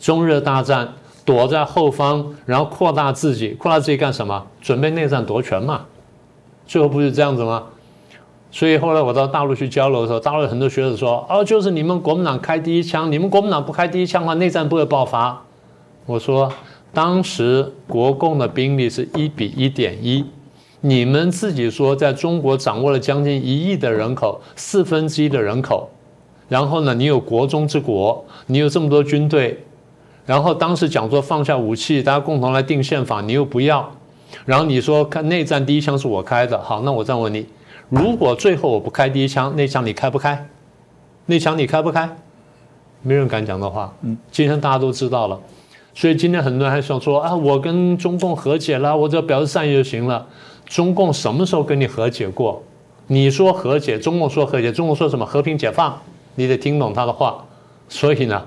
[0.00, 0.88] 中日大战。
[1.28, 4.46] 躲在后方，然后扩大自己，扩大自己干什么？
[4.62, 5.82] 准备内战夺权嘛？
[6.66, 7.64] 最后不是这样子吗？
[8.50, 15.38] 所以后来我到大陆去交流的时候，大陆很多学者说：“哦，就是你们国民党开第一枪，你们国民党不开第一枪的话，内战不会爆发。”
[16.06, 16.50] 我说
[16.94, 20.24] ：“当时国共的兵力是一比一点一，
[20.80, 25.90] 你们自己说，在中国掌握了将近一亿的人口，四分之一的人口，
[26.48, 29.62] 然后呢，你有国中之国，你有这么多军队。”
[30.28, 33.90] 然后当时讲说放下武器，大家共同来定宪法，你又不要。
[34.44, 37.46] 然后你说看内战第一枪是我开的，好，那我再问你，
[37.88, 40.46] 如果最后我不开第一枪，那枪你开不开？
[41.24, 42.14] 那枪你开不开？
[43.00, 43.90] 没人敢讲的话。
[44.02, 45.40] 嗯，今天大家都知道了，
[45.94, 50.26] 所以今天很多人还想说啊，我跟中共和解了，我只要表示善意就行了。
[50.66, 52.62] 中共什么时候跟你和解过？
[53.06, 55.98] 你说和解，中共说和解，中共说什么和平解放？
[56.34, 57.42] 你得听懂他的话。
[57.88, 58.46] 所以呢？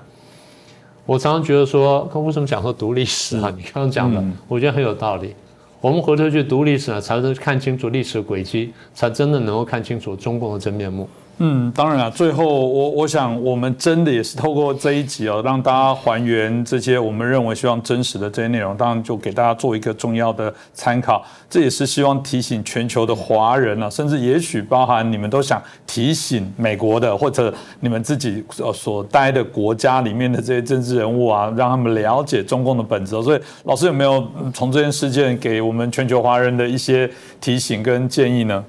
[1.12, 3.54] 我常常觉得说，他为什么讲说读历史啊？
[3.58, 5.36] 你刚刚讲的，我觉得很有道理。
[5.82, 11.06] 我们回头去读历史呢，才能看清楚历史轨迹，才真的能够看清楚中共的真面目。
[11.44, 21.26] 嗯，当然了，最后我我想，我们真的也是透过这一集哦，让大家还原这些我们认为希望真实的这些内容，当然就给大家做一个重要的参考。
[21.50, 33.20] 这也是希望提醒全球的华人啊，甚至也许包含你们都想提醒美国的，或者你们自己呃所待的国家里面的这些政治人物啊，让他们了解中共的本质。
[33.24, 34.24] 所以，老师有没有
[34.54, 38.64] 从这件事件给我们全球华人的一些提醒跟建议呢？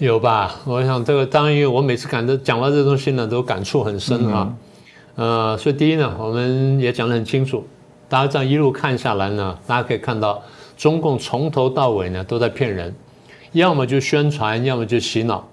[0.00, 0.56] 有吧？
[0.64, 4.50] 我想这个当然，因为我每次感到讲到这东西呢，都感触很深啊。
[5.14, 7.62] 呃，所以第一呢，我们也讲得很清楚，
[8.08, 10.42] 大家这样一路看下来呢，大家可以看到，
[10.74, 12.94] 中共从头到尾呢都在骗人，
[13.52, 15.46] 要么就宣传，要么就洗脑。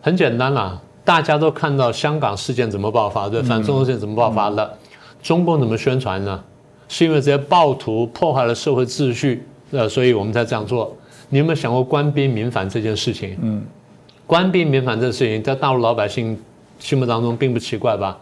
[0.00, 4.78] 很简单啦，大家都看到香港事件怎么爆发，对，反中事件怎么爆发的，
[5.20, 6.40] 中共怎么宣传呢？
[6.86, 10.96] 是因为这些暴徒破坏了社会秩序，呃，所以我们才这样做。
[11.34, 13.36] 你有没有想过官兵民反这件事情？
[13.42, 13.60] 嗯，
[14.24, 16.38] 官兵民反这件事情，在大陆老百姓
[16.78, 18.16] 心目当中并不奇怪吧？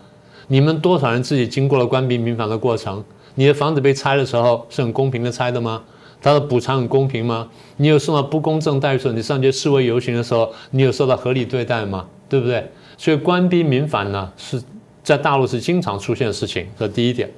[0.48, 3.04] 你们多少人自己经过了官兵民反的过程？
[3.34, 5.82] 你的房子被拆的时候是很公平的拆的吗？
[6.22, 7.46] 他的补偿很公平吗？
[7.76, 9.12] 你有受到不公正待遇时候？
[9.12, 12.08] 你上街示威游行的时候，你有受到合理对待吗？
[12.30, 12.66] 对不对？
[12.96, 14.62] 所以官兵民反呢，是
[15.04, 16.66] 在大陆是经常出现的事情。
[16.78, 17.30] 这第一点。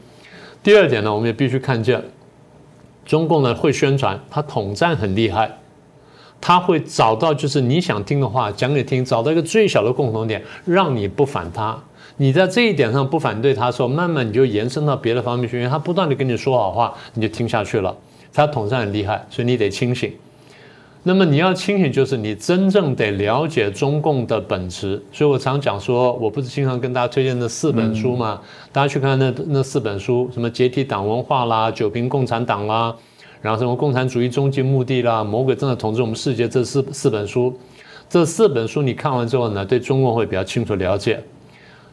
[0.63, 2.01] 第二点呢，我们也必须看见。
[3.05, 5.51] 中共呢会宣传，他统战很厉害，
[6.41, 11.79] 他会找到就是你想听的话讲给听，找到一个最小的共同点，让你不反他。
[12.17, 17.97] 你在这一点上不反对他的时候，慢慢你就延伸到别的方面去，因为他不断的跟你说好话，你就听下去了。
[18.33, 20.13] 他统战很厉害，所以你得清醒。
[21.07, 25.03] 那么你要清醒，就是你真正得了解中共的本质。
[25.13, 28.41] 所以我常讲说，我不是经常跟大家推荐那四本书吗？
[28.73, 32.95] 大家去看那那四本书，什么解体党文化啦，九评共产党啦，
[33.45, 37.55] 然后什么共产主义终极目的啦，魔鬼正在统治我们世界，这四四本书，
[38.09, 41.23] 这四本书你看完之后呢，对中共会比较清楚了解。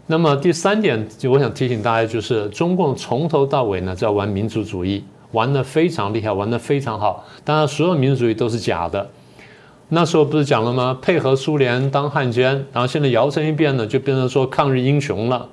[0.07, 5.03] 那么第三点，就我想提醒大家，就是中共从头到尾呢在玩民族主义。
[5.33, 7.25] 玩的非常厉害，玩的非常好。
[7.43, 9.09] 当然，所有民族主义都是假的。
[9.89, 10.97] 那时候不是讲了吗？
[11.01, 15.49] 配合苏联当汉奸，然后现在摇身一变呢，就变成说抗日英雄了。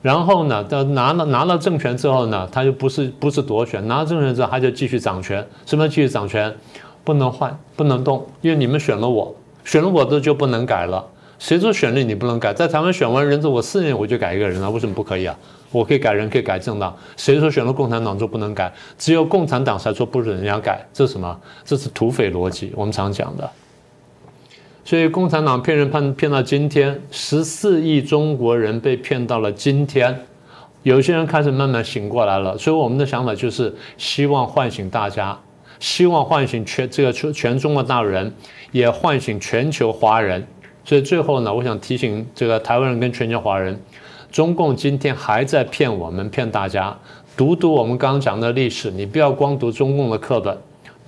[0.00, 5.46] 然后呢，到拿了拿了政权之后呢，他就不是不是夺权，拿了政权之后他就继续掌权。
[5.66, 6.54] 什么继续掌权？
[7.04, 9.34] 不能换，不能动，因为你们选了我，
[9.64, 11.04] 选了我的就不能改了。
[11.38, 12.52] 谁说选了你不能改？
[12.52, 15.36] 在台湾选完人之后，我四年我就改一个人了，为什么不可以啊？
[15.70, 16.94] 我可以改人，可以改政党。
[17.16, 18.72] 谁说选了共产党就不能改？
[18.98, 21.38] 只有共产党才说不准人家改，这是什么？
[21.64, 22.72] 这是土匪逻辑。
[22.74, 23.50] 我们常讲的。
[24.88, 30.18] 所以共产党骗人骗骗到今天，十四亿中国人被骗到了今天，
[30.82, 32.56] 有些人开始慢慢醒过来了。
[32.56, 35.38] 所以我们的想法就是希望唤醒大家，
[35.78, 38.32] 希望唤醒全这个全全中国大陆人，
[38.72, 40.42] 也唤醒全球华人。
[40.86, 43.78] 所以最后呢，我想提醒这个台湾人跟全球华人。
[44.32, 46.96] 中共今天还在骗我们，骗大家。
[47.36, 50.56] 读读我们刚刚讲的历史，你不要光读中共的课本，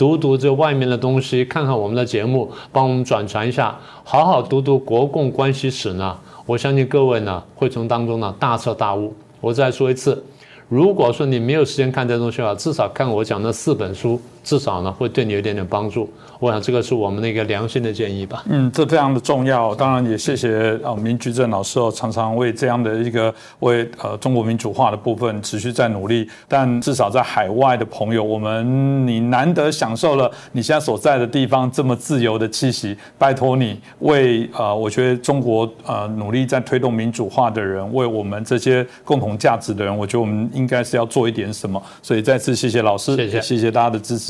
[0.01, 6.17] 读读这外面的东西，看看我们的节目，帮我们转传一下，好好读读国共关系史呢。
[6.47, 9.15] 我相信各位呢会从当中呢大彻大悟。
[9.43, 10.25] 我再说一次，
[10.71, 16.11] 如果说你没有时间看这东西的话，至少看我讲的四本书，至少呢会对你有点点帮助。
[16.39, 18.43] 我想这个是我们的一个良心的建议吧。
[18.49, 19.75] 嗯，这非常的重要。
[19.75, 26.27] 当然也谢谢啊，明居正老师哦，常常为这样的一个为呃中国民主化的部分持续在努力。
[26.49, 41.83] 但至少在海外的朋友，我们你难得享受了你现在所在的地方这么自由的气息，拜托你为呃，我觉得中国呃努力在推动民主化的人，为我们这些共同价值的人，我觉得我们应该是要做一点什么。
[42.01, 44.30] 所以再次谢谢老师，谢谢谢谢大家的支持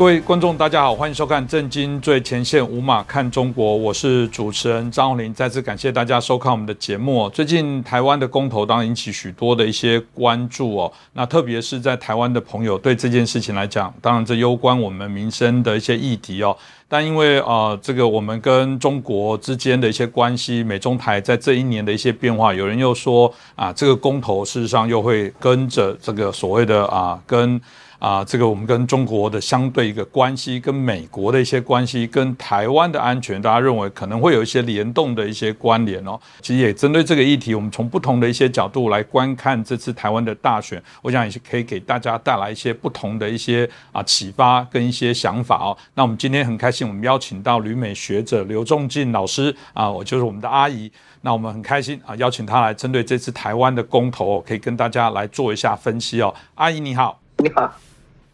[0.00, 5.34] 各位观众，大家好，欢迎收看《震惊最前线》，无马看中国，我是主持人张宏林。
[5.34, 7.28] 再次感谢大家收看我们的节目。
[7.28, 10.90] 最近台湾的公投当然引起许多的一些关注哦。
[11.12, 16.56] 那特别是在台湾的朋友对这件事情来讲，当然这攸关我们民生的一些议题哦。
[16.88, 27.60] 但因为啊，这个我们跟中国之间的一些关系，美中台在这一年的一些变化，有人又说啊，这个公投事实上又会跟着这个所谓的啊跟。
[28.00, 36.18] 啊，这个我们跟中国的相对一个关系，跟美国的一些关系，跟台湾的安全，大家认为可能会有一些联动的一些关联哦。
[36.40, 45.76] 其实也针对这个议题，我们从不同的一些角度来观看这次台湾的大选，我想也是可以给大家带来一些不同的一些啊启发跟一些想法哦。
[45.92, 50.90] 那我们今天很开心，我们邀请到旅美学者刘仲进老师啊，我就是我们的阿姨。
[51.20, 56.34] 那我们很开心啊，邀请他来针对这次台湾的公投，可以跟大家来做一下分析哦。
[56.54, 57.70] 阿姨你好，你好。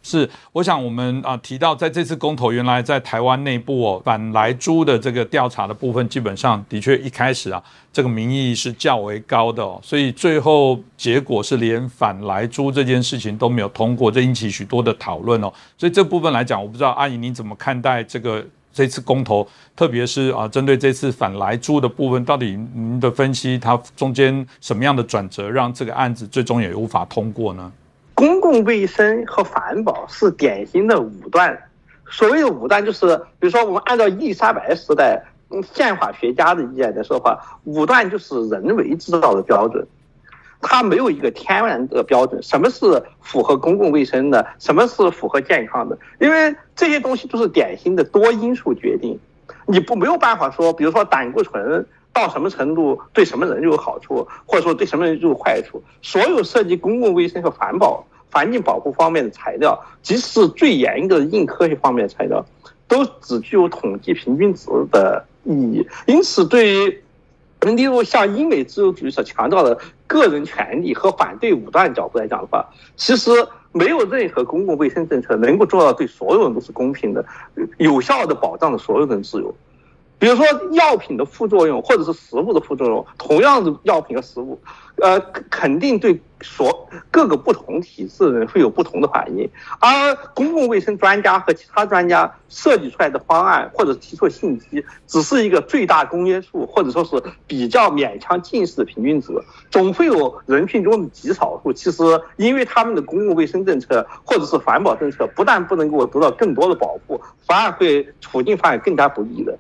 [0.08, 7.60] 是，我想我们啊提到，在这次公投，原来在台湾内部哦，反来猪的这个调查的部分，基本上的确一开始啊，
[7.92, 15.52] 这个民意是较为高的哦，所以最后结果是连反来猪这件事情都没有通过，这引起许多的讨论哦。
[15.76, 27.72] 所以这部分来讲，我不知道阿姨您怎么看待这个这次公投，特别是啊针对这次反来猪的部分，到底您的分析，它中间什么样的转折，让这个案子最终也无法通过呢？
[28.16, 31.56] 公共卫生和环保是典型的武断。
[32.08, 35.22] 所谓的武断，就是比如说，我们按照伊丽莎白时代
[35.74, 39.86] 宪法学家的意见来说话，武断就是人为制造的标准，
[40.62, 42.42] 它没有一个天然的标准。
[42.42, 44.46] 什么是符合公共卫生的？
[44.58, 45.98] 什么是符合健康的？
[46.18, 49.18] 因为这些东西都是典型的多因素决定，
[49.66, 51.86] 你不没有办法说，比如说胆固醇。
[52.16, 55.82] 到什么程度对什么人就有好处，或者说对什么人就有坏处？
[56.00, 58.02] 所有涉及公共卫生和环保、
[58.32, 62.42] 环境保护方面的材料，即使是最严格的硬科学方面的材料，
[62.88, 65.86] 都只具有统计平均值的意义。
[66.06, 67.02] 因此，对于
[67.60, 72.64] 例如像英美自由主义所强调的个人权利和反对武断角度来讲的话，
[72.96, 73.30] 其实
[73.72, 77.22] 没有任何公共卫生政策能够做到对所有人都是公平的、
[77.76, 79.54] 有效的保障了所有人自由。
[80.18, 84.58] 比如说药品的副作用，或者是食物的副作用，同样的药品和食物，
[84.96, 89.46] 呃，肯定对所各个不同体质的人会有不同的反应。
[89.78, 99.32] 而公共卫生专家和其他专家设计出来的方案，或者提出的信息，只是一个最大公约数，或者说是比较勉强近似的平均值。
[99.70, 102.02] 总会有人群中的极少数，其实
[102.36, 109.58] 因为他们的公共卫生政策或者是环保政策，不但不能够得到更多的保护，反而会处境发展更加不利的。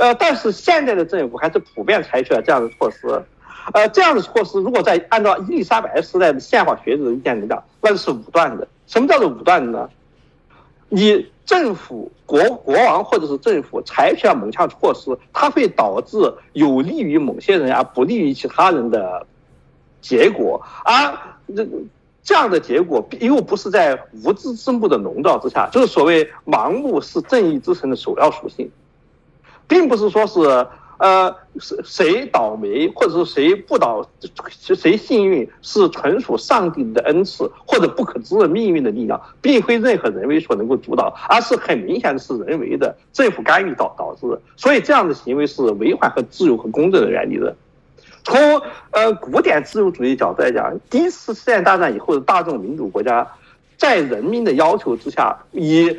[0.00, 3.22] 呃，但是现在的政府还是普遍采取了这样的措施，
[3.74, 8.66] 呃，这样的措施如果在按照伊丽莎白时代的宪法学者的意见来讲，那是武断的。
[8.86, 9.88] 什么叫做武断呢？
[10.88, 16.16] 你政府国国王或者是政府采取了某项措施，它会导致
[16.54, 19.26] 有利于某些人而不利于其他人的
[20.00, 21.12] 结果，而
[21.54, 21.68] 这
[22.22, 28.70] 这样的结果又不是在无知之幕的笼罩之下，就是所谓盲目是正义之神的首要属性。
[29.70, 30.40] 并不是说是，
[30.98, 34.04] 呃，谁谁倒霉，或者是谁不倒，
[34.52, 44.40] 谁幸运，是纯属上帝的恩赐或者不可知的命运的力量，并非任何人为所能够主导，而是很明显的是人为的政府干预导导致的。
[44.56, 47.54] 所以这样的行为是违反和自由和公正的原理的。
[48.24, 53.26] 从呃古典自由主义角度来讲，第一次世界大战以后的大众民主国家，
[53.78, 55.96] 在人民的要求之下，以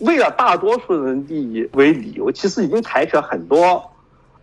[0.00, 3.82] 为了大多数人利益为理由，其实已经采取了很多，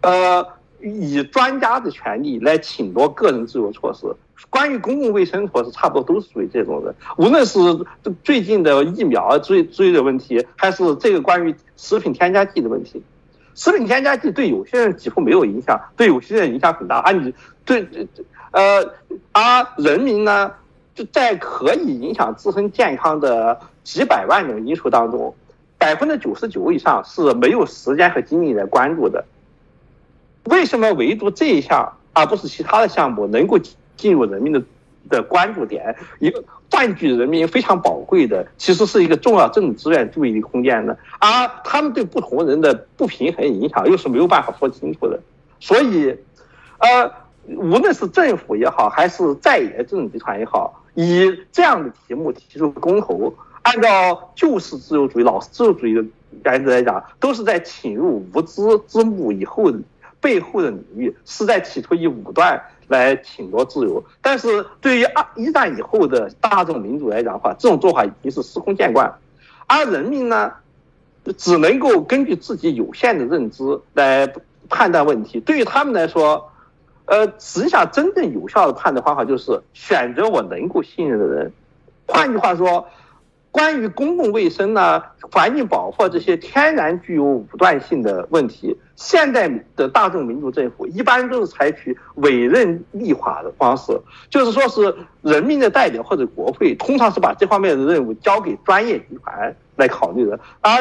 [0.01, 0.45] 呃，
[0.81, 4.07] 以专家的权利来请夺个人自由措施。
[4.49, 6.93] 关于公共卫生措施，差不多都是属于这种的。
[7.17, 7.59] 无论是
[8.23, 13.03] 最近的疫苗追追的问题，还是这个关于食品添加剂的问题，
[13.53, 16.97] 食品添加剂对有些人几乎没有影响，对有些人影响很大。
[16.99, 17.33] 而你
[17.63, 17.87] 对
[18.51, 18.83] 呃，
[19.31, 20.51] 而人民呢，
[20.95, 25.33] 就在可以影响自身健康的几百万种因素当中。
[25.81, 29.25] 百分之九十九以上是没有时间和精力来关注的。
[30.43, 33.57] 为什么唯独这一项，而不是其他的项目能够
[33.97, 34.61] 进入人民的
[35.09, 40.95] 的关注点，一个占据人民非常宝贵的，其实是一个重要政治资源注意力空间呢？
[41.17, 45.19] 而他们对不同人的不平衡影响又是没有办法说清楚的。
[45.59, 46.15] 所以，
[46.77, 47.11] 呃，
[47.47, 53.33] 无论是政府也好，还是在野政治集团也好，以这样的题目提出公投。
[53.63, 56.03] 按照旧式自由主义、老式自由主义的
[56.43, 59.71] 原则来讲，都是在侵入无知之幕以后
[60.19, 64.03] 背后的领域，是在企图以武断来侵夺自由。
[64.21, 69.13] 但是对于二一战以后的大众民主来讲的话，这种做法已经是司空见惯，
[69.67, 70.51] 而人民呢，
[71.37, 74.31] 只能够根据自己有限的认知来
[74.69, 75.39] 判断问题。
[75.39, 76.51] 对于他们来说，
[77.05, 81.51] 呃，实际上真正有效的判断方法就是选择我能够信任的人。
[82.07, 82.87] 换句话说。
[83.51, 93.91] 关于公共卫生呢、环境保护这些天然具有武断性的问题，现代的大众民主政府一般都是采取委任立法的方式，
[94.29, 100.71] 就是说是人民的代表或者国会，通常是把这方面的任务交给专业集团来考虑的，而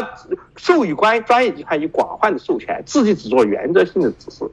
[0.57, 4.49] 授予关专业集团以广泛的授权，自己只做原则性的指示。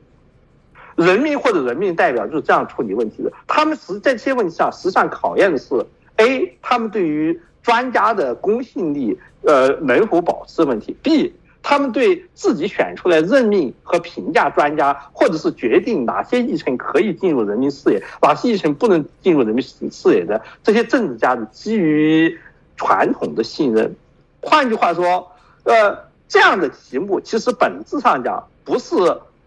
[0.95, 19.61] 人民或者人民代表就是这样处理问题的，他们实在这些问题上，实际上考验的是 A 他们对于专家的公信力，呃，能否保持问题？B，他们对自己选出来任命和评价专家，或者是决定哪些议程可以进入人民视野，哪些议程不能进入人民
[19.91, 22.39] 视野的这些政治家的基于
[22.77, 23.93] 传统的信任。
[24.41, 25.29] 换句话说，
[25.65, 25.97] 呃，
[26.29, 28.95] 这样的题目其实本质上讲不是。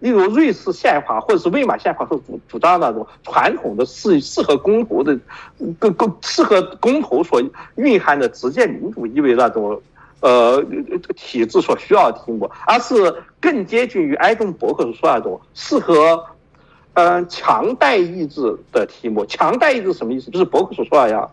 [0.01, 5.19] 例如瑞士宪法或者是魏玛宪法所主主张那种传统的适适合公投的，
[5.79, 7.41] 更更适合公投所
[7.77, 9.81] 蕴含的直接民主意味那种，
[10.21, 10.63] 呃
[11.15, 16.25] 体制所需要的题目，而是更接近于埃登伯克所说那种适合，
[16.95, 19.25] 嗯强代议制的题目。
[19.27, 20.31] 强代议制什么意思？
[20.31, 21.31] 就是伯克所说那样，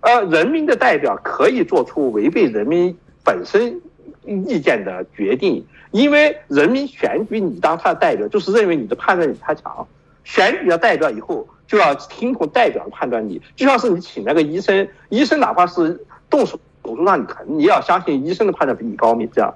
[0.00, 3.80] 呃，人民的代表可以做出违背人民本身
[4.24, 5.64] 意见的决定。
[5.90, 9.86] 因为人民选举你当他的代表，就是认为你的判断力他强。
[10.24, 13.42] 选举了代表以后，就要听从代表的判断力。
[13.56, 19.28] 就像是你请那个医生，医生哪怕是动手手术让你疼，你也要相信医生的判断比你高明。
[19.32, 19.52] 这样，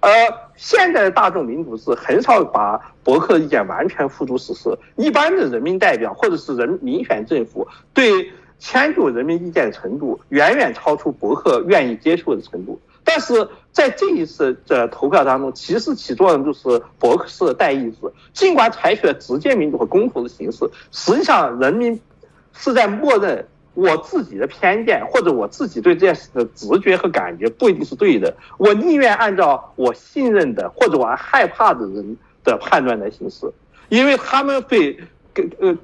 [0.00, 0.10] 而
[0.54, 4.76] 现在的大众民主是很少把博客意见完全付诸实施。
[4.96, 12.78] 一般的人民代表或者是人民选政府，对迁就人民意见的程度，远远超出博客愿意接受的程度。
[13.04, 17.98] 但是在这一次的投票当中，其实起作用就是伯克式的代议制。
[18.32, 22.00] 尽管采取了直接民主和公投的形式，实际上人民
[22.54, 28.34] 是在默认我自己的偏见或者我自己对这件事的直觉和感觉不一定是对的。
[28.56, 33.52] 我宁愿按照我信任的或者我害怕的人的判断来行事，
[33.88, 34.96] 因为他们会
[35.58, 35.76] 呃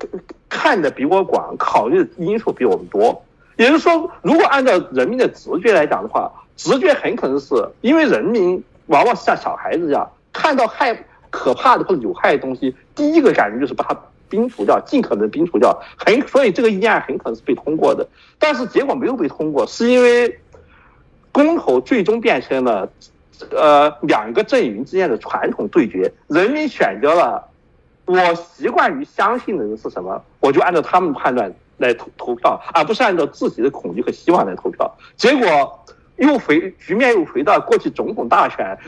[0.49, 3.23] 看的比我广，考虑的因素比我们多。
[3.61, 10.97] 也就是说，如果按照人民的直觉来讲的话，直觉很可能是因为人民往往是像小孩子一样，看到害
[11.29, 13.95] 可怕的或者有害的东西，第一个感觉就是把它
[14.31, 15.79] 冰除掉，尽可能冰除掉。
[15.95, 18.09] 很所以这个议案很可能是被通过的，
[18.39, 20.41] 但是结果没有被通过，是因为
[21.31, 22.89] 公投最终变成了
[23.51, 27.47] 呃两个阵营之间的传统对决，人民选择了
[28.07, 31.53] 我习惯于相信的人是什么，我就按照他们判断。
[31.81, 35.85] 来投投票，而不是按照自己的恐惧和希望来投票，结果
[36.17, 38.79] 又回局面又回到过去总统大选，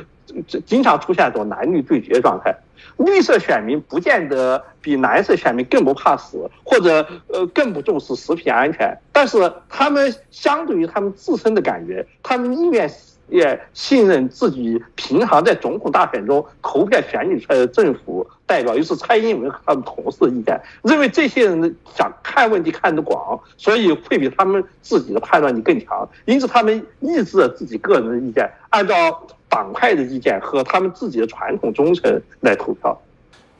[0.66, 2.54] 经常出现这种男女对决状态。
[2.98, 12.90] 绿色选民不见得比蓝色选民更不怕死，或者呃更不重视食品安全，但是他们相对于他们自身的感觉，他们宁愿。
[13.28, 33.00] 也信任自己平常在总统大选中投票选举出来的政府代表，又是蔡英文和他们同事的意见，认为这些人想看问题看得广，所以会比他们自己的判断力更强，因此他们抑制了自己个人的意见，按照党派的意见和他们自己的传统忠诚来投票。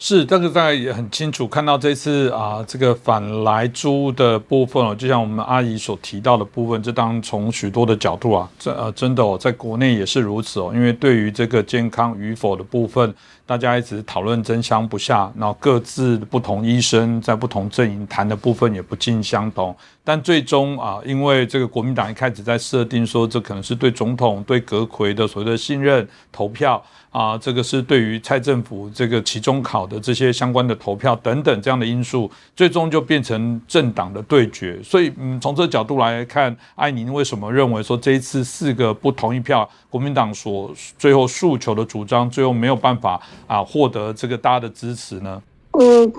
[0.05, 13.15] 是，但是大家也很清楚看到这次啊，这个反来租的部分哦，就像我们阿姨所提到的部分，就当从许多的角度啊，这呃真的哦，在国内也是如此哦，因为对于这个健康与否的部分。
[13.45, 19.77] 大家一直讨论争相不下，然后各自不同医生在不同阵营谈的部分也不尽相同。
[20.05, 34.81] 但最终啊，因为这个国民党一开始在设定说，这可能是对总统、对阁魁的所谓的信任投票啊，这个是对于蔡政府这个期中考的这些相关的投票等等这样的因素，最终就变成政党的对决。
[34.83, 43.21] 所以，嗯，从这个角度来看，艾宁为什么认为说这一次四个不同意票，国民党所最后诉求的主张，最后没有办法。
[43.47, 45.43] 啊，获得这个大家的支持呢？
[45.73, 46.11] 嗯，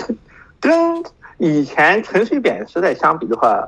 [0.60, 1.04] 跟
[1.40, 3.68] 以前陈水扁时代相比的话，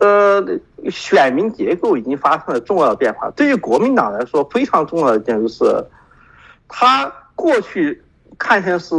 [0.00, 0.44] 呃，
[0.90, 3.30] 选民结构已经发生了重要的变化。
[3.30, 5.86] 对于国民党来说，非常重要的一件事是，
[6.68, 8.02] 他过去
[8.38, 8.94] 看成是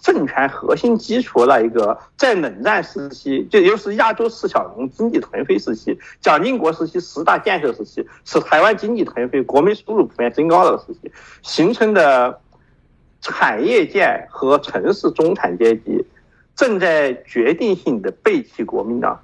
[0.00, 11.12] 政权核心基础那一个，在冷战时期，就又是亚洲四小龙经济腾飞时期，蒋经国时期十大建设时期，是台湾经济腾飞、国民收入普遍增高的时期
[11.42, 12.40] 形成的。
[13.26, 16.04] 产业界和城市中产阶级
[16.54, 19.18] 正在决定性的背弃国民党，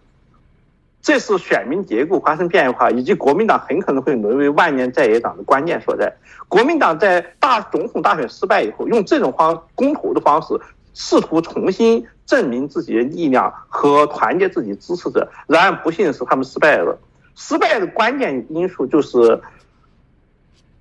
[1.02, 6.12] 这是选民结构发生变化，以及国民党很可能会沦为万年在野党的关键所在。
[6.46, 10.54] 国民党在大总统大选失败以后，用这种方公投的方式，
[10.92, 15.26] 试图重新证明自己的力量和团结自己支持者。
[15.46, 16.98] 然而不幸的是，他们失败了。
[17.34, 19.40] 失败的关键因素就是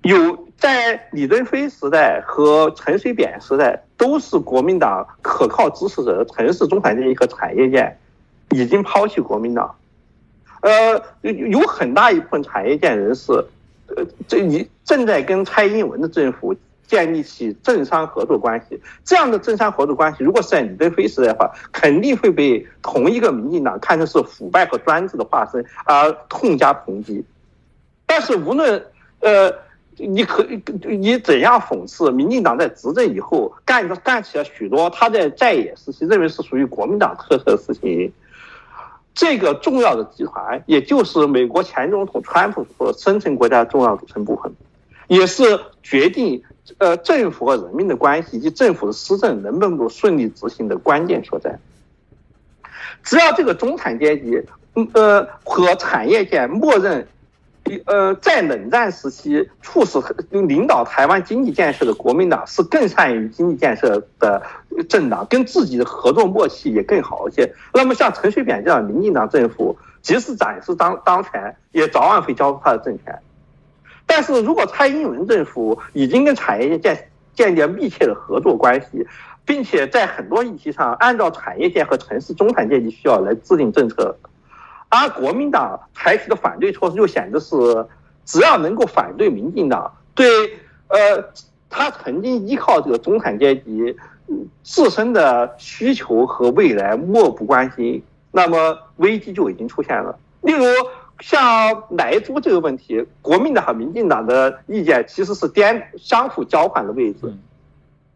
[0.02, 7.96] 有在李登辉时代和陈水扁时代，都是国民党可靠支持者的城市中产阶级和产业界
[8.50, 9.74] 已经抛弃国民党。
[10.60, 13.32] 呃，有很大一部分产业界人士，
[13.86, 16.54] 呃，这你正在跟蔡英文的政府
[16.86, 18.80] 建立起政商合作关系。
[19.04, 27.24] 这样的政商合作关系，如果是在李登辉时代的话，肯定会被同一个民进党看成是腐败和专制的化身而痛加抨击。
[28.06, 28.84] 但是无论
[29.20, 29.52] 呃，
[29.96, 30.44] 你可
[30.82, 38.12] 你怎样讽刺，民进党在执政以后干干起了许多他在在野时期认为是属于国民党特色的事情。
[39.14, 44.52] 这个重要的集团，也就是美国前总统川普所生成国家重要组成部分，
[45.08, 45.42] 也是
[45.82, 46.42] 决定
[46.78, 51.58] 呃政府和人民的关系以及政府的施政能不能够顺利执行的关键所在。
[53.02, 54.42] 只要这个中产阶级，
[54.94, 57.06] 呃和产业界默认。
[57.84, 59.98] 呃，在冷战时期促使
[60.30, 64.42] 领导台湾经济建设的国民党是更善于经济建设的
[64.88, 67.52] 政党，跟自己的合作默契也更好一些。
[67.74, 73.18] 那么像陈水扁这样民进党政府，即使暂时当当权，也早晚会交出他的政权。
[74.06, 79.06] 但是如果蔡英文政府已经跟产业界建建立密切的合作关系，
[79.44, 84.16] 并且在很多议题上按照产业界和城市中产阶级需要来制定政策。
[84.90, 87.56] 而国民党采取的反对措施就显得是，
[88.26, 90.26] 只要能够反对民进党，对
[90.88, 91.24] 呃
[91.70, 93.96] 他曾经依靠这个中产阶级
[94.62, 100.18] 自身的需求和未来漠不关心，那么危机就已经出现了。
[100.42, 100.64] 例如
[101.20, 107.32] 像莱猪这个问题，国民党和民进党的意见其实是颠相互交换的位置。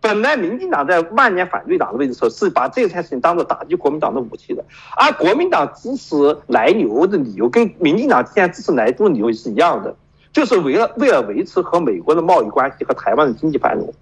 [0.04, 4.62] 本来民进党在万年反对党的位置时候，是把这件事情当做打击国民党的武器的，
[4.98, 6.14] 而国民党支持
[6.46, 9.96] 来牛的理由跟民进党现在支持来猪的理由是一样的，
[10.30, 13.94] 就是为了为了维持和美国的贸易关系和台湾的经济繁荣。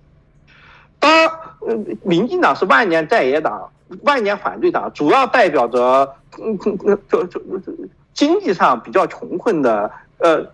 [0.98, 1.08] 当
[1.60, 3.70] 呃民进党是万年在野党、
[4.02, 6.58] 万年反对党，主要代表着嗯
[7.08, 7.40] 就就
[8.12, 9.88] 经济上比较穷困的
[10.22, 10.46] 呃。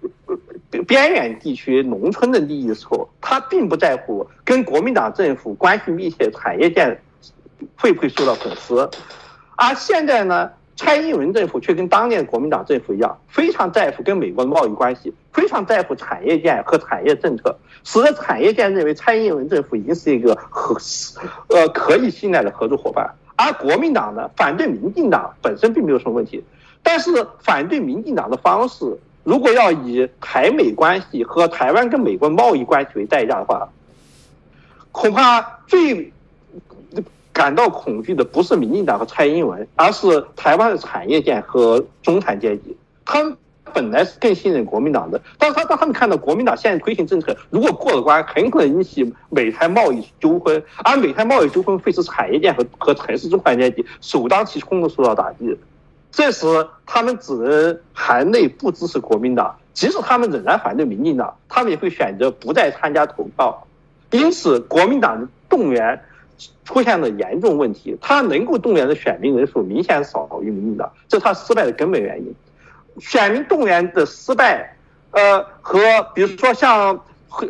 [0.87, 7.01] 边远地区农村的利益的时候，他并不在乎跟国民党政府关系密切产业界
[7.75, 8.75] 会不会受到损失，
[9.57, 20.77] 而现在呢，蔡英文政府却跟当年国民党政府一样，非常在乎跟美国的贸易关系，非常在乎产业界和产业政策，使得产业界认为蔡英文政府已经是一个合
[21.49, 26.45] 呃可以信赖的合作伙伴，而国民党呢，反对民进党本身并没有什么问题，
[26.83, 28.99] 但是反对民进党的方式。
[29.29, 33.69] 如果要以台美关系和台湾跟美国贸易关系为代价的话，
[34.91, 36.11] 恐怕最
[37.31, 42.75] 感到恐惧的不是民进党和蔡英文，而是台湾的产业界和中产阶级。
[43.05, 43.37] 他们
[43.75, 55.55] 本来是更信任国民党的，但是他当他们看到国民党现在推行政策，如果过了关，很可能引起美台贸易纠纷，而美台贸易纠纷会使产业界和和城市中产阶级首当其冲的受到打击。
[56.11, 56.47] 这时，
[56.87, 63.67] 他们只能含泪不支持国民党，即使他们仍然反对民进党，他们也会选择不再参加投票。
[64.11, 66.01] 因此，国民党的动员
[66.65, 72.35] 出现了严重问题，他能够动员的选民人数明显少于民进党，这是他失败的根本原因。
[72.99, 74.75] 选民动员的失败，
[75.13, 75.79] 呃，和
[76.15, 76.99] 比如说像
[77.29, 77.47] 侯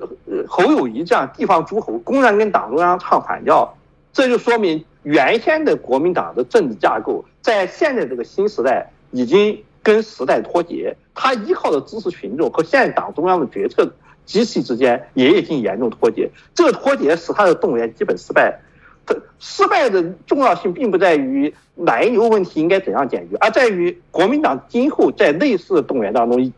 [0.46, 3.72] 侯友谊这样地方诸侯公然跟党中央唱反调，
[4.12, 4.84] 这就说明。
[5.02, 13.90] 原先的国民党的政治架构，在现在这个新时代已经跟时代脱节，他依靠的知识群众和现在党中央的决策
[14.26, 16.28] 机器之间也已经严重脱节。
[16.54, 18.60] 这个脱节使他的动员基本失败。
[19.06, 26.52] 他失败的重要性并不在于奶牛问题应该怎样解决，而在于国民党今后在类似的动员当中，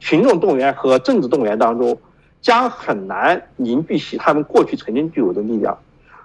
[0.00, 1.96] 群众动员和政治动员当中，
[2.42, 5.78] 将很难凝聚起他们过去曾经具有的力量。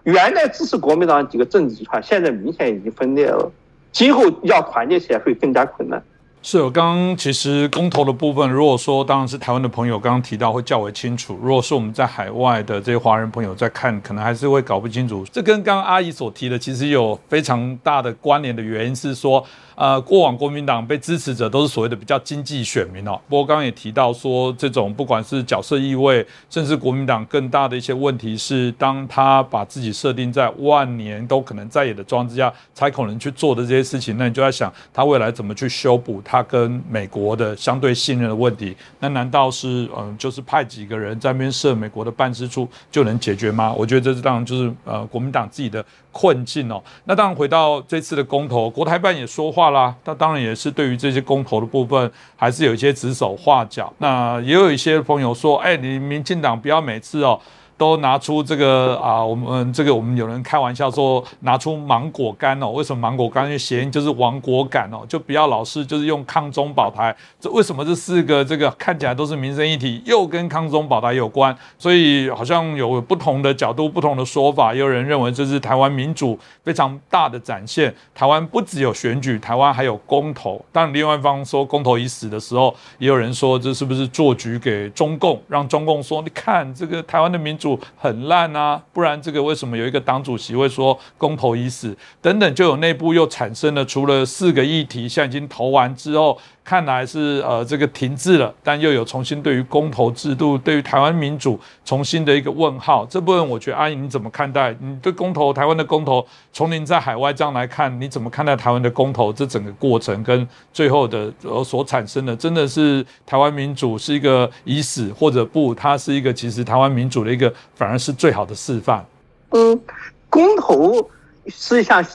[0.03, 3.51] 原来支持国民党几个政治集团，现在明显已经分裂了，
[3.91, 6.01] 今后要团结起来会更加困难。
[6.43, 15.23] 是，我刚刚其实公投的部分，如果说当然是台湾的朋友刚刚提到会较为清楚，如果是我们在海外的这些华人朋友在看，可能还是会搞不清楚。
[15.31, 19.45] 这跟刚刚阿姨所提的其实有非常大的关联的原因是说。
[19.81, 23.19] 呃，过往国民党被支持者都是所谓的比较经济选民哦。
[23.27, 36.43] 不过刚刚也提到说，这种不管是角色意味，甚至国民党更大的一些问题是，当他把自己设定在万年都可能在野的装置下，才可能去做的这些事情，那你就在想，他未来怎么去修补他？
[36.43, 38.75] 跟美国的相对信任的问题。
[38.99, 43.73] 那难道是嗯，就是派几个人在那边设美国的办事处就能解决吗？
[43.73, 46.81] 我觉得这是当然就是呃国民党自己的困境哦。
[47.05, 53.91] 那当然回到这次的公投，国台办也说话啦，那当然也是对于这些公投的部分还是有一些指手画脚。
[53.97, 57.39] 那也有一些朋友说，哎，你民进党不要每次哦。
[57.81, 63.45] 都拿出这个啊，我们这个我们有人开玩笑说拿出芒果干哦，为什么芒果干？
[63.45, 67.15] 因为谐音就是亡国感哦，就不要老是就是用抗中保台。
[67.39, 71.57] 这为什么这四个这个看起来都是民生议题，又跟抗中保台有关？
[71.79, 74.75] 所以好像有不同的角度、不同的说法。
[74.75, 77.91] 也有人认为这是台湾民主非常大的展现。
[78.13, 80.63] 台湾不只有选举，台湾还有公投。
[80.71, 87.70] 当另外一方说公投已死的时候，也有人说这是不是做局给中共，让中共说你看这个台湾的民主。
[87.97, 91.95] 很烂啊，不然这个为什么有一个党主席会说公投已死？
[92.21, 103.05] 等等，就有内部又产生了除了四个议题，现在已经投完之后，看来是呃这个停滞了，但又有重新对于公投制度、对于台湾民主重新的一个问号。
[103.07, 104.75] 这部分我觉得阿姨你怎么看待？
[104.79, 117.51] 你对公投台湾的公投，从您在海外这样来看，你怎么看待台湾的公投这整个过程跟最后的呃所产生的，真的是台湾民主是一个已死，或者不，它是一个其实台湾民主的一个。
[117.73, 119.03] 反而是最好的示范。
[119.49, 119.81] 嗯，
[120.29, 121.09] 公投
[121.47, 122.05] 是一项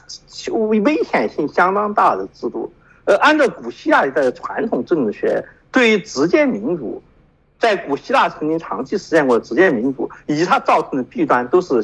[0.70, 2.72] 危险性相当大的制度。
[3.06, 5.42] 呃，按照古希腊一代的传统政治学，
[5.72, 7.02] 对于直接民主，
[7.58, 11.82] 在古希腊曾经长期实践过的直接民主，以及它造成的弊端，都是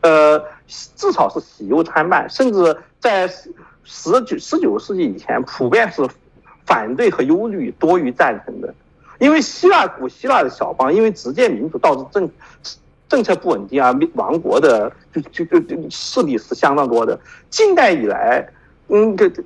[0.00, 0.40] 呃，
[0.94, 3.26] 至少是喜忧参半，甚至在
[3.84, 6.06] 十九十九世纪以前，普遍是
[6.64, 8.72] 反对和忧虑多于赞成的。
[9.18, 12.30] 因为希腊古希腊的小邦，因为直接民主导致政。
[13.08, 17.18] 政策不稳定啊，亡国的就就就就势力是相当多的。
[17.48, 18.46] 近代以来，
[18.88, 19.42] 嗯，这这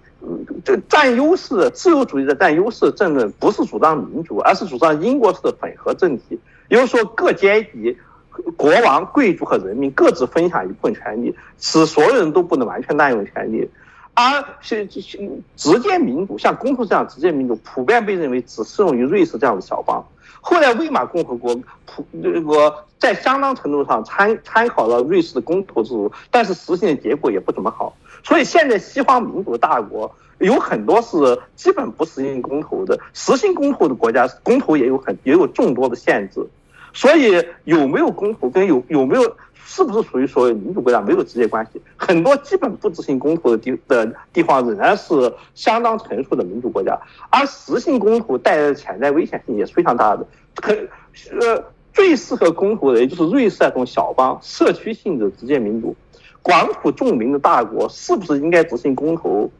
[0.64, 6.38] 这占优势，自由主义的占优势政论不是主张民主，而是主张英国式的混合政体，
[6.68, 7.97] 也就是说各阶级、
[8.57, 13.68] 国王、贵族和人民各自分享一部分权利，使所有人都不能完全滥用权利。
[14.14, 20.05] 而是直接民主，像公投这样直接民主，普遍被认为只适用于瑞士这样的小邦。
[20.43, 27.97] 后来，魏玛共和国普这个在相当程度上参参考了瑞士的公投制度，但是实行的结果也不怎么好。
[28.23, 36.47] 所以现在西方民主大国有很多是基本不实行公投的，实行公投的国家公投也有很也有众多的限制。
[36.95, 41.81] 所以有没有公投跟有有没有是不是属于所谓民主国家没有直接关系。
[41.97, 47.01] 很多基本不执行公投的地的地方仍然是相当成熟的民主国家，
[47.31, 50.27] 而实行公投带来的潜在危险性也是非常大的。
[50.55, 50.77] 可
[51.41, 51.64] 呃，
[51.95, 55.97] 最适合公投的也就是瑞士那种小邦社区性质直接民主，
[56.43, 59.51] 广土重民的大国是不是应该执行公投？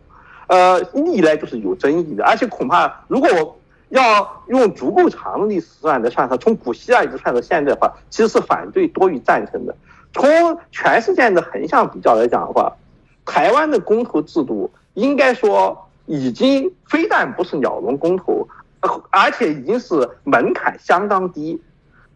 [0.49, 3.59] 呃，历来就是有争议的，而且恐怕如果。
[3.93, 9.77] 要用足够长的历史算来算，它从古希腊一直算到现在的话，其实是反对多于赞成的。
[10.15, 12.75] 从全世界的横向比较来讲的话，
[13.27, 18.49] 台湾的公投制度应该说已经非但不是鸟笼公投，
[19.11, 21.61] 而且已经是门槛相当低，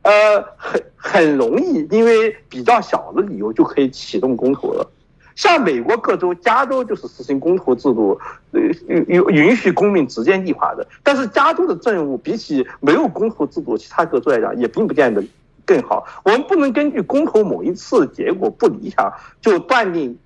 [0.06, 4.88] 呃，很很容易因为比较小的理由就可以启动公投了。
[5.34, 8.16] 像美国各州，加州就是实行公投制度，
[8.52, 10.86] 呃，允允许公民直接立法的。
[11.02, 15.20] 但是加州的政务比起没有公投制度其他各州来讲，也并不见得
[15.64, 16.06] 更好。
[16.24, 20.16] 我们不能根据公投某一次结果不理想就断定，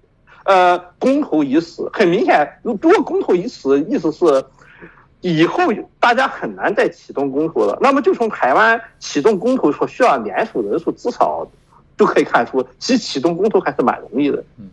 [0.44, 1.88] 呃，公投已死。
[1.90, 4.44] 很明显，如果公投已死，意思是
[5.20, 5.64] 以后
[5.98, 7.78] 大家很难再启动公投了。
[7.80, 11.46] 那么就从台湾启动公投所需要联署人数，至少
[11.96, 14.42] 就可以看出，其启动公投还是蛮容易的。
[14.58, 14.70] 嗯。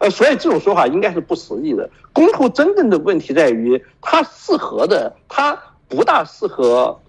[0.00, 1.88] 呃，所以这种说法应该是不实际的。
[2.12, 7.00] 公投真正的问题在于，它适合的，它不大适合，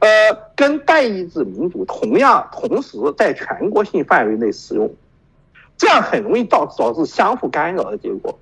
[0.00, 0.08] 呃，
[0.54, 4.92] 跟代议制民主同样同时在全国性范围内使用，
[5.78, 8.38] 这样很容易导导致相互干扰的结果。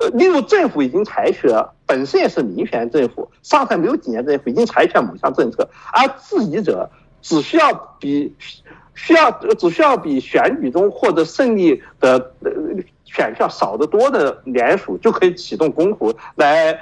[0.00, 6.90] 呃，例如政府已经采取了，本身也是民选政府，上台没有几年政府已经采取了某项政策，而质疑者
[7.22, 8.34] 只需要比
[8.94, 12.50] 需要只需要比选举中获得胜利的呃。
[13.06, 16.76] 选票少得多的联署就可以启动公投来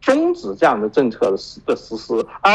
[0.00, 2.50] 终止这样的政策的实的实施，而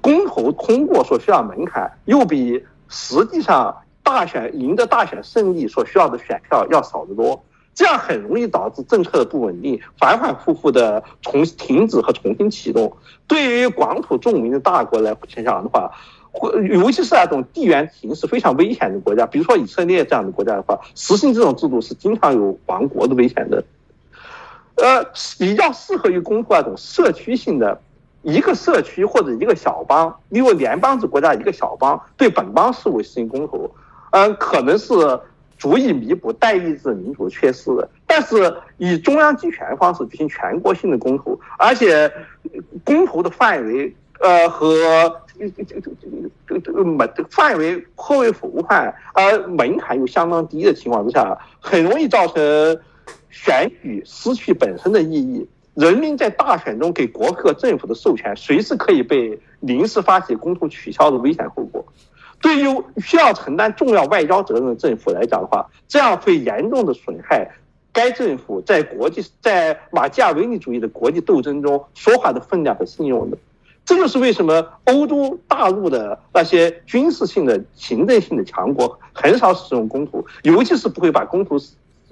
[0.00, 7.44] 公投通过所需要门槛又比实际上大选赢得大选胜利所需要的选票要少得多，
[7.76, 12.96] 这样很容易导致政策的不稳定，反反复复的重停止和重新启动。
[13.28, 15.92] 对于广土重民的大国来讲的话。
[16.68, 23.64] 尤其是那种地缘形势非常危险的国家，比如说以色列这样的国家的话，实行这种制度是经常有亡国的危险的。
[24.74, 25.02] 呃，
[25.38, 27.80] 比较适合于公投那种社区性的，
[28.20, 33.70] 一个社区或者一个小邦，因为联邦制国家一个小邦对本邦事务实行公投，
[34.10, 34.92] 嗯，可能是
[35.58, 37.88] 足以弥补代议制民主缺失的。
[38.06, 42.10] 但是以中央集权方式举行全国性的公投，而且
[42.84, 45.80] 公投的范围，呃和这这这
[46.46, 52.78] 这这个门范围颇为广泛，而门槛又相当低的情况之下，很容易造成。
[53.28, 61.84] 选举失去本身的意义，人民在大选中给国和政府的授权，随时可以被临时发起公投取消的危险后果。
[62.40, 67.50] 对于需要承担重要外交责任的政府来讲的话，这样会严重的损害
[67.92, 73.38] 该政府在国际在马基雅维利主义的国际斗争中说话的分量和信用的。
[73.84, 81.56] 这就是为什么欧洲大陆的那些军事性的、行政性的强国很少使用公投，尤其是不会把公投。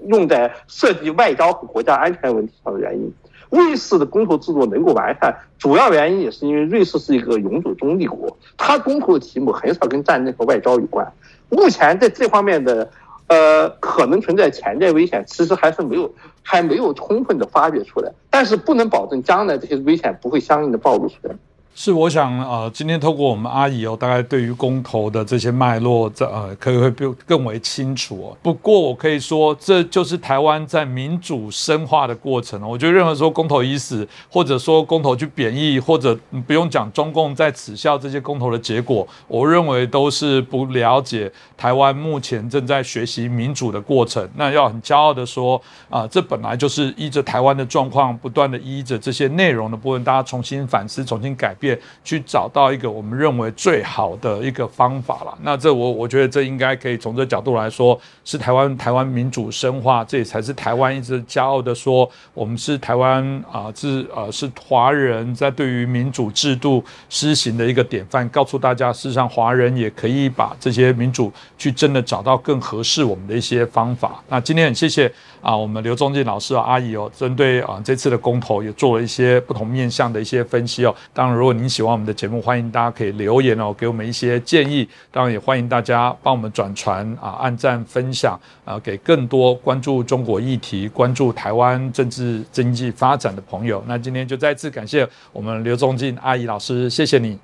[0.09, 3.11] 用在涉及外交和国家安全问题上的原因，
[3.55, 11.07] 瑞士的公投制度能够完善，主要原因也是因为瑞士是一个永久中立国，它公投的题目很少跟战争和外交有关。
[11.49, 12.91] 目前在这方面的，
[13.29, 21.35] 呃，可能存在潜在危险，其实还是没有还没有充分的发掘出来，但是不能保证将来这些危险不会相应的暴露出来。
[21.77, 28.37] 是，我想呃，今天透过我们阿姨哦，大概对于公投的这些脉络，这呃，可以会更更为清楚哦。
[28.41, 36.17] 不过我可以说，这就是台湾在民主深化的过程我觉得任何说公投已死，或者说公投去贬义，或者
[36.47, 44.27] 不用讲中共在耻笑这些公投的结果，我认为都是不了解台湾目前正在学习民主的过程。
[44.37, 45.61] 那要很骄傲的说
[45.91, 51.64] 啊，这本来就是依着台湾的状况，不断的依着这些内容的部分，大家重新反思，重新改变。
[52.03, 55.39] 去找到一个我们认为最好的一个方法了。
[55.43, 74.23] 那这我我觉得这应该可以从这角度来说，是台湾台湾民主深化，这也才是台湾一直骄傲的说，我们是台湾啊，是呃是华人在对于民主制度施行的一个典范，告诉大家，事实上华人也可以把这些民主去真的找到更合适我们的一些方法。
[74.29, 75.11] 那今天很谢谢
[75.41, 80.95] 啊，我们刘忠进老师啊阿姨哦，针对啊这次的公投也做了一些不同面向的一些分析哦。
[81.13, 84.89] 当然，如果您喜欢我们的节目，欢迎大家可以留言哦，给我们一些建议。
[85.11, 93.83] 当然，也欢迎大家帮我们转传啊，按赞分享啊，给更多关注中国议题、关注台湾政治经济发展的朋友。
[93.87, 97.39] 那今天就再次感谢我们刘忠进阿姨老师，谢谢你。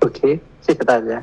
[0.00, 1.22] OK，谢谢大家。